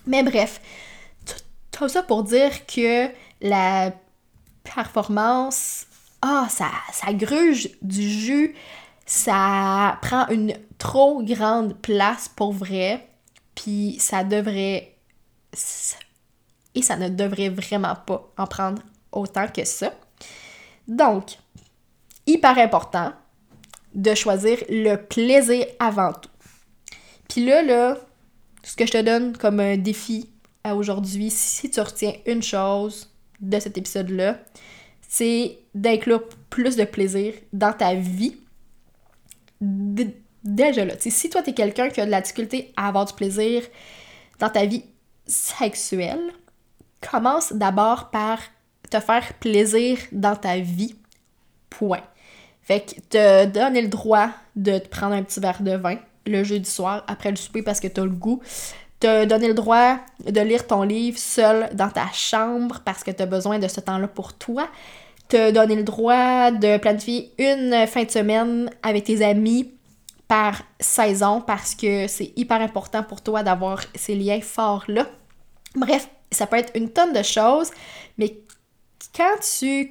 Mais 0.07 0.23
bref, 0.23 0.61
tout 1.71 1.89
ça 1.89 2.03
pour 2.03 2.23
dire 2.23 2.65
que 2.65 3.09
la 3.41 3.91
performance, 4.63 5.87
ah, 6.21 6.47
ça, 6.49 6.69
ça 6.93 7.13
gruge 7.13 7.69
du 7.81 8.09
jus, 8.09 8.55
ça 9.05 9.97
prend 10.01 10.27
une 10.29 10.57
trop 10.77 11.21
grande 11.21 11.77
place 11.81 12.29
pour 12.29 12.53
vrai, 12.53 13.07
puis 13.53 13.97
ça 13.99 14.23
devrait, 14.23 14.95
et 16.73 16.81
ça 16.81 16.97
ne 16.97 17.09
devrait 17.09 17.49
vraiment 17.49 17.95
pas 17.95 18.31
en 18.37 18.47
prendre 18.47 18.81
autant 19.11 19.47
que 19.47 19.65
ça. 19.65 19.93
Donc, 20.87 21.37
hyper 22.27 22.57
important 22.57 23.13
de 23.93 24.13
choisir 24.13 24.57
le 24.69 24.97
plaisir 24.97 25.65
avant 25.79 26.13
tout. 26.13 26.29
Puis 27.29 27.45
là, 27.45 27.61
là, 27.61 27.97
ce 28.65 28.75
que 28.75 28.85
je 28.85 28.91
te 28.91 29.01
donne 29.01 29.37
comme 29.37 29.59
un 29.59 29.77
défi 29.77 30.27
à 30.63 30.75
aujourd'hui, 30.75 31.29
si 31.29 31.69
tu 31.69 31.79
retiens 31.79 32.13
une 32.25 32.41
chose 32.41 33.13
de 33.39 33.59
cet 33.59 33.77
épisode-là, 33.77 34.39
c'est 35.07 35.59
d'inclure 35.75 36.27
plus 36.49 36.75
de 36.75 36.83
plaisir 36.83 37.35
dans 37.53 37.73
ta 37.73 37.93
vie. 37.93 38.37
Déjà 39.61 40.83
là, 40.83 40.95
si 40.99 41.29
toi, 41.29 41.43
tu 41.43 41.51
es 41.51 41.53
quelqu'un 41.53 41.89
qui 41.89 42.01
a 42.01 42.07
de 42.07 42.11
la 42.11 42.21
difficulté 42.21 42.73
à 42.75 42.87
avoir 42.87 43.05
du 43.05 43.13
plaisir 43.13 43.61
dans 44.39 44.49
ta 44.49 44.65
vie 44.65 44.83
sexuelle, 45.27 46.33
commence 47.07 47.53
d'abord 47.53 48.09
par 48.09 48.39
te 48.89 48.99
faire 48.99 49.33
plaisir 49.39 49.99
dans 50.11 50.35
ta 50.35 50.57
vie. 50.57 50.95
Point. 51.69 52.03
Fait 52.61 52.81
que 52.81 52.99
te 53.09 53.45
donner 53.45 53.83
le 53.83 53.89
droit 53.89 54.29
de 54.55 54.79
te 54.79 54.87
prendre 54.87 55.13
un 55.13 55.21
petit 55.21 55.39
verre 55.39 55.61
de 55.61 55.75
vin, 55.75 55.99
le 56.25 56.43
jeudi 56.43 56.69
soir 56.69 57.03
après 57.07 57.29
le 57.29 57.35
souper 57.35 57.61
parce 57.61 57.79
que 57.79 57.87
tu 57.87 57.99
as 57.99 58.03
le 58.03 58.09
goût. 58.09 58.41
Te 58.99 59.25
donner 59.25 59.47
le 59.47 59.53
droit 59.53 59.97
de 60.25 60.41
lire 60.41 60.65
ton 60.67 60.83
livre 60.83 61.17
seul 61.17 61.69
dans 61.73 61.89
ta 61.89 62.07
chambre 62.13 62.81
parce 62.85 63.03
que 63.03 63.11
tu 63.11 63.21
as 63.21 63.25
besoin 63.25 63.59
de 63.59 63.67
ce 63.67 63.81
temps-là 63.81 64.07
pour 64.07 64.33
toi. 64.33 64.69
Te 65.27 65.51
donner 65.51 65.75
le 65.75 65.83
droit 65.83 66.51
de 66.51 66.77
planifier 66.77 67.33
une 67.37 67.85
fin 67.87 68.03
de 68.03 68.11
semaine 68.11 68.69
avec 68.83 69.03
tes 69.03 69.23
amis 69.23 69.71
par 70.27 70.61
saison 70.79 71.41
parce 71.41 71.75
que 71.75 72.07
c'est 72.07 72.31
hyper 72.35 72.61
important 72.61 73.03
pour 73.03 73.21
toi 73.21 73.43
d'avoir 73.43 73.81
ces 73.95 74.15
liens 74.15 74.41
forts-là. 74.41 75.07
Bref, 75.75 76.09
ça 76.31 76.47
peut 76.47 76.57
être 76.57 76.71
une 76.75 76.89
tonne 76.89 77.13
de 77.13 77.23
choses, 77.23 77.71
mais 78.17 78.39
quand 79.15 79.39
tu 79.59 79.89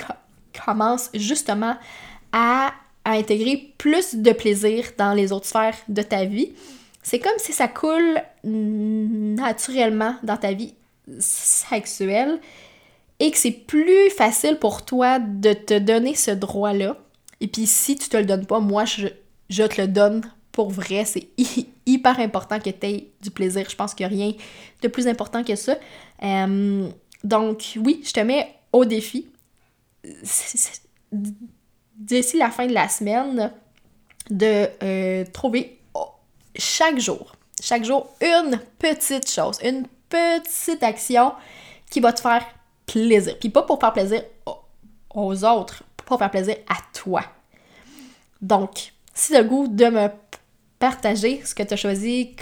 commences 0.64 1.10
justement 1.14 1.76
à 2.32 2.72
à 3.04 3.12
intégrer 3.12 3.74
plus 3.78 4.16
de 4.16 4.32
plaisir 4.32 4.84
dans 4.96 5.12
les 5.12 5.32
autres 5.32 5.46
sphères 5.46 5.76
de 5.88 6.02
ta 6.02 6.24
vie. 6.24 6.52
C'est 7.02 7.18
comme 7.18 7.38
si 7.38 7.52
ça 7.52 7.68
coule 7.68 8.22
naturellement 8.44 10.16
dans 10.22 10.38
ta 10.38 10.52
vie 10.52 10.74
sexuelle 11.18 12.40
et 13.20 13.30
que 13.30 13.36
c'est 13.36 13.52
plus 13.52 14.10
facile 14.10 14.58
pour 14.58 14.84
toi 14.84 15.18
de 15.18 15.52
te 15.52 15.78
donner 15.78 16.14
ce 16.14 16.30
droit-là. 16.30 16.96
Et 17.40 17.46
puis 17.46 17.66
si 17.66 17.96
tu 17.96 18.08
te 18.08 18.16
le 18.16 18.24
donnes 18.24 18.46
pas, 18.46 18.60
moi 18.60 18.84
je, 18.86 19.08
te 19.48 19.80
le 19.80 19.86
donne 19.86 20.22
pour 20.50 20.70
vrai. 20.70 21.04
C'est 21.04 21.28
hyper 21.86 22.18
important 22.20 22.58
que 22.58 22.70
tu 22.70 22.86
aies 22.86 23.08
du 23.20 23.30
plaisir. 23.30 23.68
Je 23.68 23.76
pense 23.76 23.94
qu'il 23.94 24.06
n'y 24.06 24.14
a 24.14 24.16
rien 24.16 24.34
de 24.82 24.88
plus 24.88 25.06
important 25.06 25.44
que 25.44 25.56
ça. 25.56 25.76
Euh, 26.22 26.88
donc 27.22 27.74
oui, 27.76 28.00
je 28.04 28.12
te 28.12 28.20
mets 28.20 28.54
au 28.72 28.86
défi 28.86 29.28
d'ici 32.04 32.38
la 32.38 32.50
fin 32.50 32.66
de 32.66 32.72
la 32.72 32.88
semaine 32.88 33.52
de 34.30 34.68
euh, 34.82 35.24
trouver 35.32 35.78
chaque 36.56 36.98
jour, 36.98 37.34
chaque 37.60 37.84
jour, 37.84 38.14
une 38.20 38.60
petite 38.78 39.30
chose, 39.30 39.58
une 39.62 39.86
petite 40.08 40.82
action 40.82 41.32
qui 41.90 42.00
va 42.00 42.12
te 42.12 42.20
faire 42.20 42.44
plaisir. 42.86 43.38
Puis 43.38 43.48
pas 43.48 43.62
pour 43.62 43.80
faire 43.80 43.92
plaisir 43.92 44.22
aux 45.14 45.44
autres, 45.44 45.82
pour 45.96 46.18
faire 46.18 46.30
plaisir 46.30 46.56
à 46.68 46.76
toi. 46.92 47.22
Donc, 48.40 48.92
si 49.14 49.32
tu 49.32 49.36
as 49.36 49.42
le 49.42 49.48
goût 49.48 49.68
de 49.68 49.86
me 49.86 50.08
partager 50.78 51.42
ce 51.44 51.54
que 51.54 51.62
tu 51.62 51.74
as 51.74 51.76
choisi 51.76 52.36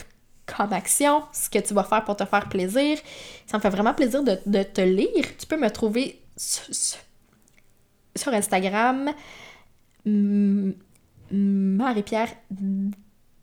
comme 0.46 0.72
action, 0.72 1.22
ce 1.33 1.48
que 1.48 1.59
tu 1.59 1.75
vas 1.75 1.85
faire 1.85 2.05
pour 2.05 2.16
te 2.16 2.25
faire 2.25 2.48
plaisir, 2.48 2.98
ça 3.46 3.57
me 3.59 3.62
fait 3.62 3.70
vraiment 3.70 3.94
plaisir 3.94 4.22
de, 4.22 4.62
te 4.62 4.81
lire. 4.81 5.25
Tu 5.38 5.46
peux 5.46 5.57
me 5.57 5.70
trouver 5.70 6.20
sur, 6.37 6.98
Instagram, 8.33 9.12
Marie-Pierre 10.05 12.35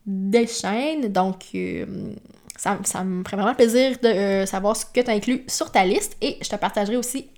Deschaines. 0.06 1.12
Donc, 1.12 1.45
euh, 1.56 2.13
ça, 2.58 3.04
me 3.04 3.24
ferait 3.24 3.38
vraiment 3.38 3.56
plaisir 3.56 3.98
de 4.02 4.08
euh, 4.08 4.45
savoir 4.45 4.76
ce 4.76 4.86
que 4.86 5.02
tu 5.02 5.12
inclus 5.12 5.43
sur 5.48 5.72
ta 5.72 5.86
liste 5.86 6.17
et 6.22 6.38
je 6.41 6.50
te 6.50 6.56
partagerai 6.56 6.98
aussi 6.98 7.30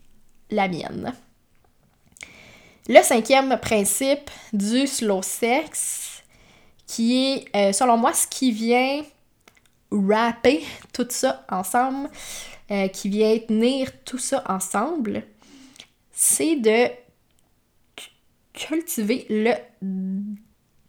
la 0.50 0.68
mienne. 0.68 1.14
Le 2.88 3.02
cinquième 3.04 3.58
principe 3.60 4.30
du 4.54 4.88
slow 4.88 5.22
sex, 5.22 6.24
qui 6.88 7.26
est, 7.26 7.56
euh, 7.56 7.72
selon 7.72 7.98
moi, 7.98 8.14
ce 8.14 8.28
qui 8.28 8.52
vient 8.52 9.04
rapper 9.92 10.64
tout 10.94 11.08
ça 11.10 11.46
ensemble, 11.50 12.10
qui 12.94 13.10
vient 13.10 13.38
tenir 13.38 13.92
tout 14.06 14.18
ça 14.18 14.46
ensemble, 14.48 15.24
c'est 16.14 16.56
de 16.56 16.88
cultiver 18.54 19.26
le 19.30 19.54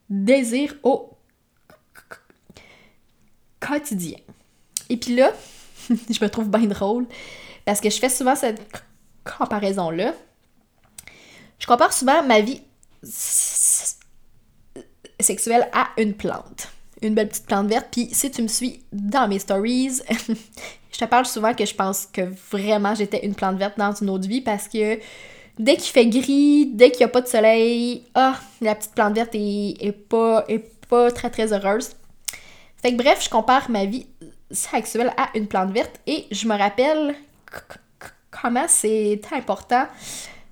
désir 0.08 0.74
au 0.82 1.16
quotidien. 3.60 4.18
Et 4.88 4.96
puis 4.96 5.14
là, 5.14 5.32
je 5.88 6.24
me 6.24 6.28
trouve 6.28 6.48
bien 6.48 6.66
drôle 6.66 7.06
parce 7.64 7.80
que 7.80 7.90
je 7.90 7.98
fais 7.98 8.08
souvent 8.08 8.36
cette 8.36 8.60
comparaison-là. 9.24 10.14
Je 11.58 11.66
compare 11.66 11.92
souvent 11.92 12.22
ma 12.24 12.40
vie 12.40 12.60
sexuelle 15.20 15.68
à 15.72 15.88
une 15.96 16.14
plante. 16.14 16.68
Une 17.00 17.14
belle 17.14 17.28
petite 17.28 17.46
plante 17.46 17.68
verte. 17.68 17.88
Puis 17.90 18.08
si 18.12 18.30
tu 18.30 18.42
me 18.42 18.48
suis 18.48 18.84
dans 18.92 19.28
mes 19.28 19.38
stories, 19.38 20.00
je 20.92 20.98
te 20.98 21.04
parle 21.04 21.26
souvent 21.26 21.54
que 21.54 21.64
je 21.64 21.74
pense 21.74 22.06
que 22.06 22.22
vraiment 22.50 22.94
j'étais 22.94 23.24
une 23.24 23.34
plante 23.34 23.56
verte 23.56 23.78
dans 23.78 23.92
une 23.92 24.10
autre 24.10 24.28
vie 24.28 24.40
parce 24.40 24.68
que 24.68 24.98
dès 25.58 25.76
qu'il 25.76 25.92
fait 25.92 26.06
gris, 26.06 26.66
dès 26.66 26.90
qu'il 26.90 27.00
n'y 27.00 27.04
a 27.04 27.08
pas 27.08 27.20
de 27.20 27.26
soleil, 27.26 28.04
ah, 28.14 28.38
la 28.60 28.74
petite 28.74 28.94
plante 28.94 29.14
verte 29.14 29.34
est, 29.34 29.92
pas, 30.08 30.44
est 30.48 30.70
pas 30.88 31.10
très 31.10 31.30
très 31.30 31.52
heureuse. 31.52 31.90
Fait 32.82 32.92
que 32.92 33.02
bref, 33.02 33.22
je 33.24 33.30
compare 33.30 33.70
ma 33.70 33.84
vie 33.84 34.06
sexuelle 34.50 35.12
à 35.16 35.30
une 35.34 35.46
plante 35.46 35.72
verte 35.72 36.00
et 36.06 36.26
je 36.30 36.46
me 36.46 36.56
rappelle 36.56 37.14
comment 38.30 38.66
c'est 38.68 39.20
important 39.32 39.86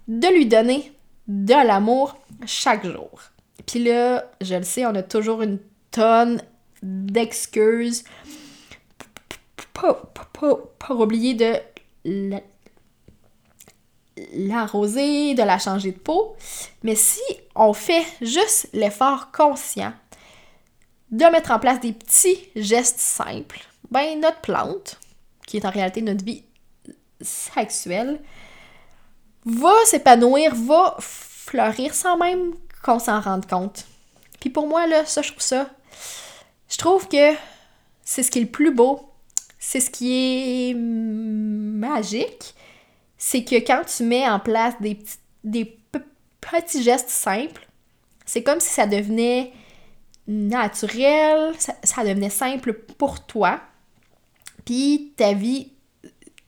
de 0.07 0.29
lui 0.29 0.47
donner 0.47 0.93
de 1.27 1.55
l'amour 1.55 2.17
chaque 2.47 2.87
jour. 2.87 3.21
Puis 3.67 3.83
là, 3.85 4.31
je 4.41 4.55
le 4.55 4.63
sais, 4.63 4.87
on 4.87 4.95
a 4.95 5.03
toujours 5.03 5.43
une 5.43 5.59
tonne 5.91 6.43
d'excuses 6.83 8.05
pour, 9.73 11.01
oublier 11.01 11.35
de 11.35 11.55
l'arroser, 14.33 15.35
de 15.35 15.43
la 15.43 15.59
changer 15.59 15.93
de 15.93 15.99
peau. 15.99 16.37
Mais 16.83 16.95
si 16.95 17.21
on 17.55 17.73
fait 17.73 18.05
juste 18.21 18.69
l'effort 18.73 19.31
conscient 19.33 19.93
de 21.11 21.25
mettre 21.27 21.51
en 21.51 21.59
place 21.59 21.81
des 21.81 21.93
petits 21.93 22.49
gestes 22.57 23.01
simples, 23.01 23.61
ben 23.91 24.21
notre 24.21 24.41
plante, 24.41 25.01
qui 25.47 25.57
est 25.57 25.67
en 25.67 25.71
réalité 25.71 26.03
notre 26.03 26.25
vie 26.25 26.45
sexuelle, 27.21 28.21
va 29.45 29.73
s'épanouir, 29.85 30.55
va 30.55 30.97
fleurir 31.01 31.95
sans 31.95 32.17
même 32.17 32.55
qu'on 32.83 32.99
s'en 32.99 33.21
rende 33.21 33.47
compte. 33.47 33.87
Puis 34.39 34.51
pour 34.51 34.67
moi, 34.67 34.87
là, 34.87 35.05
ça, 35.05 35.23
je 35.23 35.31
trouve 35.31 35.43
ça. 35.43 35.71
Je 36.69 36.77
trouve 36.79 37.09
que 37.09 37.35
c'est 38.05 38.23
ce 38.23 38.31
qui 38.31 38.39
est 38.39 38.43
le 38.43 38.49
plus 38.49 38.73
beau, 38.73 39.11
c'est 39.59 39.81
ce 39.81 39.91
qui 39.91 40.71
est 40.71 40.75
magique, 40.75 42.55
c'est 43.23 43.45
que 43.45 43.57
quand 43.57 43.83
tu 43.85 44.03
mets 44.03 44.27
en 44.27 44.41
place 44.41 44.75
des, 44.81 44.95
petits, 44.95 45.77
petits 46.41 46.83
gestes 46.83 47.11
simples, 47.11 47.69
c'est 48.25 48.43
comme 48.43 48.61
si 48.61 48.71
ça 48.71 48.87
devenait 48.87 49.53
naturel, 50.27 51.53
ça, 51.59 52.03
devenait 52.03 52.31
simple 52.31 52.73
pour 52.73 53.27
toi. 53.27 53.61
Puis 54.65 55.13
ta 55.19 55.35
vie 55.35 55.71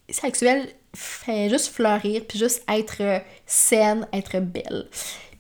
sexuelle 0.09 0.67
fait 0.95 1.51
juste 1.51 1.75
fleurir, 1.75 2.23
puis 2.27 2.39
juste 2.39 2.65
être 2.67 3.23
saine, 3.45 4.09
être 4.15 4.41
belle. 4.41 4.89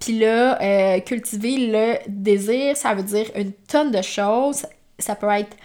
Puis 0.01 0.19
là, 0.19 0.61
euh, 0.61 1.01
cultiver 1.01 1.57
le 1.57 1.97
désir, 2.09 2.77
ça 2.77 2.93
veut 2.93 3.05
dire 3.05 3.31
une 3.37 3.53
tonne 3.53 3.91
de 3.91 4.03
choses. 4.03 4.67
Ça 4.99 5.15
peut 5.15 5.31
être 5.31 5.57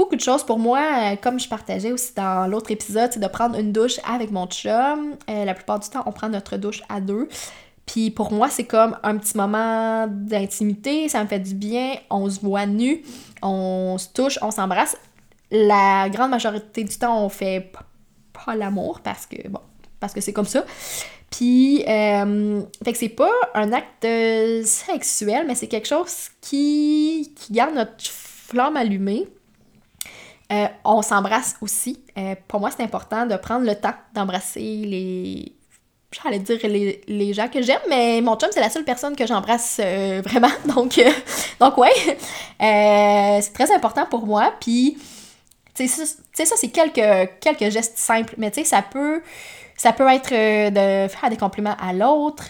beaucoup 0.00 0.16
de 0.16 0.22
choses 0.22 0.44
pour 0.44 0.58
moi, 0.58 0.80
euh, 0.80 1.16
comme 1.16 1.38
je 1.38 1.46
partageais 1.46 1.92
aussi 1.92 2.14
dans 2.14 2.50
l'autre 2.50 2.70
épisode, 2.70 3.10
c'est 3.12 3.20
de 3.20 3.26
prendre 3.26 3.58
une 3.58 3.70
douche 3.70 4.00
avec 4.10 4.30
mon 4.30 4.46
chum. 4.46 5.14
Euh, 5.28 5.44
la 5.44 5.52
plupart 5.52 5.78
du 5.78 5.90
temps, 5.90 6.02
on 6.06 6.12
prend 6.12 6.30
notre 6.30 6.56
douche 6.56 6.80
à 6.88 7.02
deux. 7.02 7.28
Puis 7.84 8.10
pour 8.10 8.32
moi, 8.32 8.48
c'est 8.48 8.64
comme 8.64 8.96
un 9.02 9.18
petit 9.18 9.36
moment 9.36 10.06
d'intimité, 10.08 11.10
ça 11.10 11.22
me 11.22 11.28
fait 11.28 11.38
du 11.38 11.54
bien, 11.54 11.96
on 12.08 12.30
se 12.30 12.40
voit 12.40 12.64
nu, 12.64 13.02
on 13.42 13.98
se 13.98 14.08
touche, 14.08 14.38
on 14.40 14.50
s'embrasse. 14.50 14.96
La 15.50 16.08
grande 16.08 16.30
majorité 16.30 16.82
du 16.82 16.96
temps, 16.96 17.22
on 17.22 17.28
fait 17.28 17.70
pas 18.32 18.54
l'amour 18.54 19.00
parce 19.00 19.26
que 19.26 19.48
bon, 19.48 19.60
parce 19.98 20.14
que 20.14 20.22
c'est 20.22 20.32
comme 20.32 20.46
ça. 20.46 20.64
Puis, 21.30 21.84
euh, 21.86 22.62
fait 22.82 22.92
que 22.92 22.98
c'est 22.98 23.10
pas 23.10 23.30
un 23.54 23.70
acte 23.72 24.06
sexuel, 24.64 25.44
mais 25.46 25.54
c'est 25.54 25.68
quelque 25.68 25.88
chose 25.88 26.30
qui, 26.40 27.34
qui 27.36 27.52
garde 27.52 27.74
notre 27.74 27.92
flamme 28.00 28.78
allumée. 28.78 29.28
Euh, 30.52 30.66
on 30.84 31.02
s'embrasse 31.02 31.56
aussi. 31.60 32.02
Euh, 32.18 32.34
pour 32.48 32.60
moi, 32.60 32.70
c'est 32.76 32.82
important 32.82 33.24
de 33.26 33.36
prendre 33.36 33.64
le 33.64 33.74
temps 33.76 33.94
d'embrasser 34.14 34.60
les, 34.60 35.52
j'allais 36.10 36.40
dire 36.40 36.58
les, 36.64 37.32
gens 37.32 37.48
que 37.48 37.62
j'aime, 37.62 37.80
mais 37.88 38.20
mon 38.20 38.36
chum, 38.36 38.48
c'est 38.52 38.60
la 38.60 38.70
seule 38.70 38.84
personne 38.84 39.14
que 39.14 39.26
j'embrasse 39.26 39.80
euh, 39.82 40.22
vraiment. 40.24 40.50
Donc, 40.74 41.00
donc 41.60 41.78
ouais, 41.78 41.92
c'est 42.58 43.52
très 43.52 43.72
important 43.72 44.06
pour 44.06 44.26
moi. 44.26 44.52
Puis, 44.60 44.98
tu 45.74 45.86
sais, 45.86 46.06
ça, 46.06 46.56
c'est 46.56 46.70
quelques, 46.70 47.30
quelques 47.40 47.70
gestes 47.70 47.96
simples, 47.96 48.34
mais 48.36 48.50
tu 48.50 48.60
sais, 48.60 48.66
ça 48.66 48.82
peut, 48.82 49.22
ça 49.76 49.92
peut 49.92 50.08
être 50.08 50.30
de 50.30 51.08
faire 51.08 51.30
des 51.30 51.36
compliments 51.36 51.76
à 51.80 51.92
l'autre. 51.92 52.44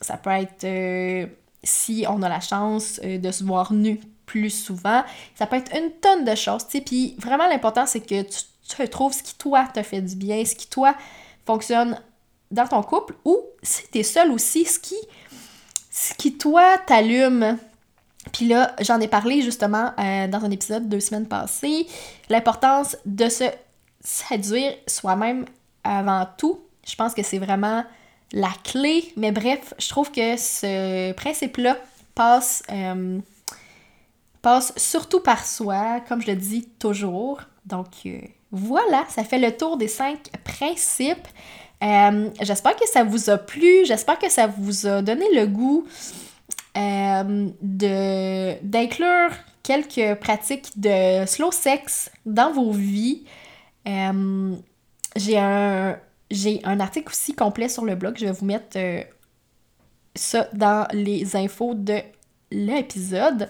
ça 0.00 0.16
peut 0.16 0.30
être, 0.30 1.28
si 1.62 2.06
on 2.08 2.22
a 2.22 2.28
la 2.28 2.40
chance 2.40 3.00
de 3.02 3.30
se 3.30 3.44
voir 3.44 3.74
nu 3.74 4.00
plus 4.30 4.50
souvent. 4.50 5.02
Ça 5.34 5.46
peut 5.46 5.56
être 5.56 5.74
une 5.76 5.90
tonne 5.90 6.24
de 6.24 6.36
choses, 6.36 6.64
tu 6.66 6.78
sais. 6.78 6.80
Puis, 6.80 7.16
vraiment, 7.18 7.48
l'important, 7.48 7.84
c'est 7.84 8.00
que 8.00 8.22
tu, 8.22 8.88
trouves 8.88 9.12
ce 9.12 9.24
qui, 9.24 9.34
toi, 9.34 9.66
te 9.66 9.82
fait 9.82 10.00
du 10.00 10.14
bien, 10.14 10.44
ce 10.44 10.54
qui, 10.54 10.68
toi, 10.68 10.94
fonctionne 11.44 12.00
dans 12.52 12.68
ton 12.68 12.82
couple 12.82 13.14
ou 13.24 13.40
si 13.60 13.88
t'es 13.88 14.04
seul 14.04 14.30
aussi, 14.30 14.64
ce 14.64 14.78
qui, 14.78 14.96
ce 15.90 16.14
qui 16.14 16.38
toi 16.38 16.78
t'allume. 16.78 17.58
Puis 18.32 18.46
là, 18.46 18.76
j'en 18.80 19.00
ai 19.00 19.08
parlé 19.08 19.42
justement 19.42 19.92
euh, 19.98 20.28
dans 20.28 20.44
un 20.44 20.50
épisode 20.50 20.88
deux 20.88 21.00
semaines 21.00 21.26
passées, 21.26 21.88
l'importance 22.28 22.96
de 23.04 23.28
se 23.28 23.44
séduire 24.00 24.74
soi-même 24.86 25.44
avant 25.82 26.28
tout. 26.36 26.60
Je 26.86 26.94
pense 26.94 27.14
que 27.14 27.22
c'est 27.24 27.38
vraiment 27.38 27.84
la 28.32 28.50
clé. 28.62 29.12
Mais 29.16 29.32
bref, 29.32 29.74
je 29.78 29.88
trouve 29.88 30.12
que 30.12 30.36
ce 30.36 31.12
principe-là 31.12 31.76
passe, 32.14 32.62
euh, 32.70 33.18
passe 34.42 34.72
surtout 34.76 35.20
par 35.20 35.44
soi, 35.44 36.00
comme 36.08 36.22
je 36.22 36.28
le 36.28 36.36
dis 36.36 36.68
toujours. 36.78 37.40
Donc 37.66 37.88
euh, 38.06 38.20
voilà, 38.50 39.04
ça 39.08 39.24
fait 39.24 39.38
le 39.38 39.56
tour 39.56 39.76
des 39.76 39.88
cinq 39.88 40.30
principes. 40.44 41.28
Euh, 41.82 42.30
j'espère 42.40 42.76
que 42.76 42.86
ça 42.88 43.04
vous 43.04 43.30
a 43.30 43.38
plu, 43.38 43.84
j'espère 43.84 44.18
que 44.18 44.30
ça 44.30 44.46
vous 44.46 44.86
a 44.86 45.00
donné 45.02 45.24
le 45.34 45.46
goût 45.46 45.86
euh, 46.76 47.48
d'inclure 48.62 49.30
quelques 49.62 50.18
pratiques 50.20 50.78
de 50.78 51.24
slow 51.26 51.52
sex 51.52 52.10
dans 52.26 52.52
vos 52.52 52.72
vies. 52.72 53.24
J'ai 53.86 55.38
un, 55.38 55.98
un 56.64 56.80
article 56.80 57.08
aussi 57.08 57.34
complet 57.34 57.68
sur 57.68 57.84
le 57.84 57.94
blog, 57.94 58.16
je 58.18 58.26
vais 58.26 58.32
vous 58.32 58.44
mettre 58.44 58.78
ça 60.14 60.48
dans 60.52 60.86
les 60.92 61.34
infos 61.36 61.74
de 61.74 62.00
l'épisode. 62.50 63.48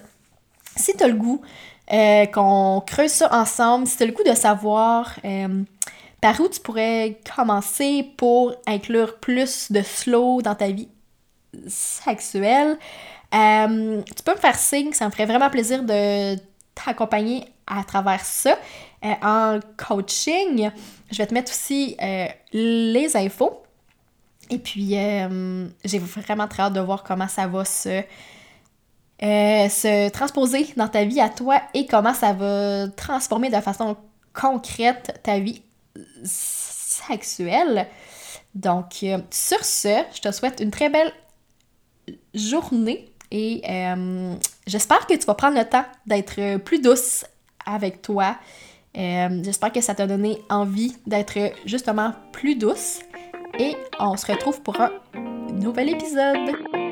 Si 0.81 0.97
tu 0.97 1.05
as 1.05 1.09
le 1.09 1.15
goût 1.15 1.41
qu'on 2.33 2.83
creuse 2.87 3.11
ça 3.11 3.29
ensemble, 3.33 3.87
si 3.87 3.97
tu 3.97 4.03
as 4.03 4.07
le 4.07 4.13
goût 4.13 4.25
de 4.25 4.35
savoir 4.35 5.19
par 6.21 6.41
où 6.41 6.49
tu 6.49 6.61
pourrais 6.61 7.19
commencer 7.37 8.07
pour 8.17 8.55
inclure 8.67 9.19
plus 9.19 9.73
de 9.73 9.83
slow 9.83 10.43
dans 10.43 10.55
ta 10.55 10.69
vie 10.69 10.89
sexuelle? 11.67 12.79
Euh, 13.35 14.03
tu 14.03 14.23
peux 14.25 14.33
me 14.33 14.39
faire 14.39 14.57
signe, 14.57 14.93
ça 14.93 15.07
me 15.07 15.11
ferait 15.11 15.27
vraiment 15.27 15.51
plaisir 15.51 15.83
de 15.83 16.37
t'accompagner 16.75 17.45
à 17.67 17.85
travers 17.85 18.25
ça. 18.25 18.59
Euh, 19.05 19.15
en 19.23 19.61
coaching, 19.77 20.71
je 21.11 21.17
vais 21.17 21.27
te 21.27 21.35
mettre 21.35 21.53
aussi 21.53 21.97
euh, 22.03 22.27
les 22.53 23.17
infos. 23.17 23.63
Et 24.51 24.59
puis, 24.59 24.97
j'ai 25.85 25.99
vraiment 25.99 26.49
très 26.49 26.65
hâte 26.65 26.73
de 26.73 26.81
voir 26.81 27.05
comment 27.05 27.29
ça 27.29 27.47
va 27.47 27.65
se 27.65 28.03
euh, 29.23 29.69
se 29.69 30.09
transposer 30.09 30.69
dans 30.77 30.89
ta 30.89 31.05
vie 31.05 31.21
à 31.21 31.29
toi 31.29 31.61
et 31.75 31.87
comment 31.87 32.15
ça 32.15 32.33
va 32.33 32.89
transformer 32.89 33.51
de 33.51 33.61
façon 33.61 33.97
concrète 34.33 35.21
ta 35.23 35.39
vie 35.39 35.63
sexuelle. 36.25 37.87
Donc, 38.55 39.03
euh, 39.03 39.19
sur 39.31 39.63
ce, 39.63 40.03
je 40.15 40.21
te 40.23 40.33
souhaite 40.33 40.61
une 40.61 40.71
très 40.71 40.89
belle 40.89 41.13
journée 42.35 43.13
et 43.31 43.63
euh, 43.69 44.35
j'espère 44.67 45.07
que 45.07 45.15
tu 45.15 45.27
vas 45.27 45.35
prendre 45.35 45.59
le 45.59 45.65
temps 45.65 45.85
d'être 46.07 46.57
plus 46.59 46.81
douce 46.81 47.27
avec 47.67 48.01
toi. 48.01 48.37
j'espère 48.95 49.71
que 49.71 49.83
ça 49.83 49.95
t'a 49.95 50.07
donné 50.07 50.39
envie 50.49 50.97
d'être 51.07 51.53
justement 51.67 52.15
plus 52.33 52.57
douce 52.57 53.01
et 53.59 53.77
on 53.99 54.17
se 54.17 54.27
retrouve 54.33 54.63
pour 54.63 54.81
un 54.81 54.91
nouvel 55.53 55.91
épisode. 55.91 56.90